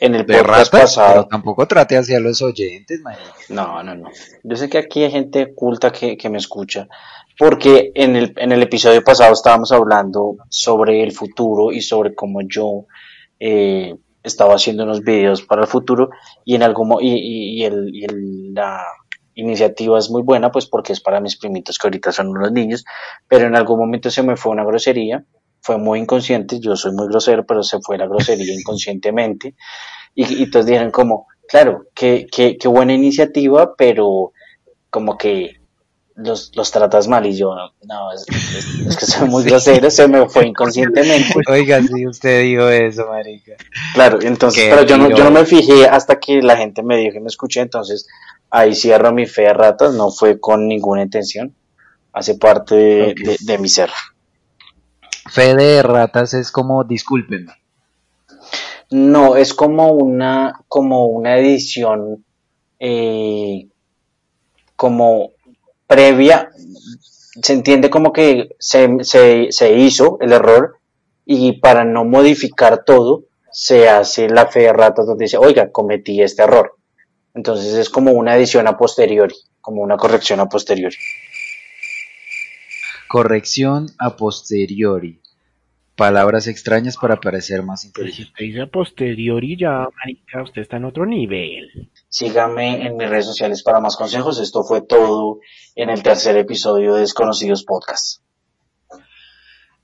en 0.00 0.14
el 0.14 0.26
podcast 0.26 0.72
pasado. 0.72 1.26
tampoco 1.28 1.66
trate 1.66 1.96
hacia 1.96 2.18
los 2.20 2.42
oyentes, 2.42 3.00
No, 3.48 3.82
no, 3.82 3.94
no. 3.94 4.10
Yo 4.42 4.56
sé 4.56 4.68
que 4.68 4.78
aquí 4.78 5.04
hay 5.04 5.10
gente 5.10 5.54
culta 5.54 5.92
que, 5.92 6.16
que 6.16 6.28
me 6.28 6.38
escucha. 6.38 6.88
Porque 7.38 7.92
en 7.94 8.16
el, 8.16 8.32
en 8.36 8.52
el 8.52 8.62
episodio 8.62 9.02
pasado 9.02 9.32
estábamos 9.32 9.72
hablando 9.72 10.36
sobre 10.48 11.02
el 11.02 11.12
futuro 11.12 11.72
y 11.72 11.80
sobre 11.80 12.14
cómo 12.14 12.40
yo 12.42 12.86
eh, 13.40 13.94
estaba 14.22 14.54
haciendo 14.54 14.84
unos 14.84 15.02
videos 15.02 15.42
para 15.42 15.62
el 15.62 15.68
futuro 15.68 16.10
y 16.44 16.54
en 16.54 16.62
algún 16.62 16.96
y, 17.00 17.60
y, 17.60 17.64
el, 17.64 17.90
y 17.92 18.04
el, 18.04 18.54
la 18.54 18.84
iniciativa 19.34 19.98
es 19.98 20.10
muy 20.10 20.22
buena 20.22 20.50
pues 20.50 20.66
porque 20.66 20.92
es 20.92 21.00
para 21.00 21.20
mis 21.20 21.36
primitos 21.36 21.78
que 21.78 21.86
ahorita 21.86 22.12
son 22.12 22.28
unos 22.28 22.52
niños 22.52 22.84
pero 23.28 23.46
en 23.46 23.56
algún 23.56 23.78
momento 23.78 24.10
se 24.10 24.22
me 24.22 24.36
fue 24.36 24.52
una 24.52 24.64
grosería 24.64 25.24
fue 25.60 25.78
muy 25.78 26.00
inconsciente 26.00 26.60
yo 26.60 26.76
soy 26.76 26.92
muy 26.92 27.08
grosero 27.08 27.44
pero 27.44 27.62
se 27.62 27.80
fue 27.80 27.98
la 27.98 28.06
grosería 28.06 28.54
inconscientemente 28.58 29.54
y, 30.14 30.42
y 30.42 30.50
todos 30.50 30.66
dijeron 30.66 30.90
como 30.90 31.26
claro 31.48 31.86
qué, 31.94 32.26
qué, 32.30 32.56
qué 32.58 32.68
buena 32.68 32.92
iniciativa 32.92 33.74
pero 33.76 34.32
como 34.90 35.18
que 35.18 35.63
los, 36.16 36.52
los 36.54 36.70
tratas 36.70 37.08
mal 37.08 37.26
y 37.26 37.36
yo, 37.36 37.54
no, 37.82 38.12
es, 38.12 38.24
que 38.96 39.06
soy 39.06 39.28
muy 39.28 39.42
grosero, 39.44 39.90
se 39.90 40.06
me 40.06 40.28
fue 40.28 40.46
inconscientemente. 40.46 41.34
Oiga, 41.48 41.82
si 41.82 42.06
usted 42.06 42.42
dijo 42.42 42.68
eso, 42.68 43.08
marica. 43.08 43.54
Claro, 43.94 44.20
entonces, 44.22 44.66
pero 44.70 44.84
yo 44.84 44.96
no, 44.96 45.10
yo 45.10 45.24
no 45.24 45.30
me 45.30 45.44
fijé 45.44 45.88
hasta 45.88 46.20
que 46.20 46.40
la 46.40 46.56
gente 46.56 46.82
me 46.82 46.96
dijo 46.96 47.14
que 47.14 47.20
me 47.20 47.28
escuché, 47.28 47.60
entonces 47.60 48.06
ahí 48.50 48.74
cierro 48.74 49.12
mi 49.12 49.26
fe 49.26 49.42
de 49.42 49.54
ratas, 49.54 49.94
no 49.94 50.10
fue 50.10 50.38
con 50.38 50.68
ninguna 50.68 51.02
intención, 51.02 51.54
hace 52.12 52.36
parte 52.36 52.76
de, 52.76 53.36
de, 53.40 53.58
mi 53.58 53.68
ser. 53.68 53.90
Fe 55.28 55.56
de 55.56 55.82
ratas 55.82 56.34
es 56.34 56.52
como, 56.52 56.84
discúlpenme. 56.84 57.52
No, 58.90 59.34
es 59.34 59.54
como 59.54 59.90
una, 59.90 60.60
como 60.68 61.06
una 61.06 61.36
edición, 61.38 62.24
eh, 62.78 63.66
como 64.76 65.33
previa, 65.86 66.50
se 67.42 67.52
entiende 67.52 67.90
como 67.90 68.12
que 68.12 68.50
se, 68.58 68.88
se, 69.02 69.48
se 69.50 69.74
hizo 69.74 70.18
el 70.20 70.32
error 70.32 70.78
y 71.26 71.52
para 71.60 71.84
no 71.84 72.04
modificar 72.04 72.84
todo, 72.84 73.24
se 73.50 73.88
hace 73.88 74.28
la 74.28 74.46
fe 74.46 74.60
de 74.60 74.72
ratas 74.72 75.06
donde 75.06 75.26
dice, 75.26 75.38
oiga, 75.38 75.70
cometí 75.70 76.20
este 76.20 76.42
error. 76.42 76.76
Entonces 77.34 77.74
es 77.74 77.88
como 77.88 78.12
una 78.12 78.36
edición 78.36 78.66
a 78.66 78.76
posteriori, 78.76 79.34
como 79.60 79.82
una 79.82 79.96
corrección 79.96 80.40
a 80.40 80.48
posteriori. 80.48 80.96
Corrección 83.08 83.86
a 83.98 84.16
posteriori. 84.16 85.20
Palabras 85.96 86.48
extrañas 86.48 86.96
para 86.96 87.20
parecer 87.20 87.62
más 87.62 87.84
inteligente. 87.84 88.32
Si 88.36 88.46
dice 88.46 88.62
a 88.62 88.66
posteriori 88.66 89.56
ya, 89.56 89.86
marica, 89.96 90.42
usted 90.42 90.62
está 90.62 90.76
en 90.76 90.86
otro 90.86 91.06
nivel. 91.06 91.90
Sígame 92.14 92.86
en 92.86 92.96
mis 92.96 93.10
redes 93.10 93.26
sociales 93.26 93.64
para 93.64 93.80
más 93.80 93.96
consejos. 93.96 94.38
Esto 94.38 94.62
fue 94.62 94.82
todo 94.82 95.40
en 95.74 95.90
el 95.90 96.00
tercer 96.04 96.36
episodio 96.36 96.94
de 96.94 97.00
Desconocidos 97.00 97.64
Podcast. 97.64 98.22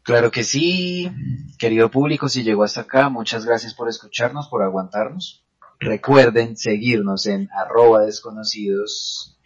Claro 0.04 0.30
que 0.30 0.44
sí, 0.44 1.10
querido 1.58 1.90
público, 1.90 2.28
si 2.28 2.44
llegó 2.44 2.62
hasta 2.62 2.82
acá, 2.82 3.08
muchas 3.08 3.44
gracias 3.44 3.74
por 3.74 3.88
escucharnos, 3.88 4.46
por 4.46 4.62
aguantarnos. 4.62 5.44
Recuerden 5.80 6.56
seguirnos 6.56 7.26
en 7.26 7.48
arroba 7.50 8.04
desconocidos 8.04 9.36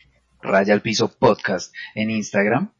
raya 0.42 0.74
al 0.74 0.82
piso 0.82 1.08
podcast 1.08 1.72
en 1.94 2.10
Instagram 2.10 2.70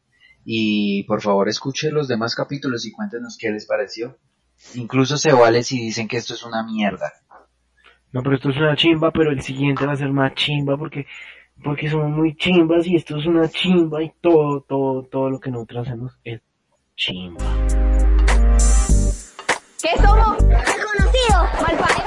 y 0.45 1.01
por 1.05 1.23
favor 1.23 1.49
escuchen 1.49 1.95
los 1.95 2.07
demás 2.07 2.35
capítulos 2.35 2.85
y 2.85 2.91
cuéntenos 2.91 3.39
qué 3.39 3.49
les 3.49 3.65
pareció. 3.65 4.19
Incluso 4.75 5.17
se 5.17 5.33
vale 5.33 5.63
si 5.63 5.79
dicen 5.79 6.07
que 6.07 6.17
esto 6.17 6.35
es 6.35 6.43
una 6.43 6.61
mierda 6.61 7.11
no, 8.15 8.23
pero 8.23 8.37
esto 8.37 8.49
es 8.49 8.55
una 8.55 8.77
chimba, 8.77 9.11
pero 9.11 9.29
el 9.29 9.41
siguiente 9.41 9.85
va 9.85 9.91
a 9.91 9.97
ser 9.97 10.09
más 10.09 10.33
chimba 10.35 10.77
porque, 10.77 11.05
porque 11.61 11.89
somos 11.89 12.11
muy 12.11 12.33
chimbas 12.37 12.87
y 12.87 12.95
esto 12.95 13.17
es 13.17 13.25
una 13.25 13.49
chimba 13.49 14.01
y 14.01 14.09
todo, 14.21 14.61
todo, 14.61 15.03
todo 15.03 15.29
lo 15.29 15.37
que 15.37 15.51
nosotros 15.51 15.85
hacemos 15.85 16.17
es 16.23 16.39
chimba. 16.95 17.43
¿Qué 19.81 20.01
somos? 20.01 20.47
Desconocidos, 20.47 21.61
malparidos. 21.61 22.04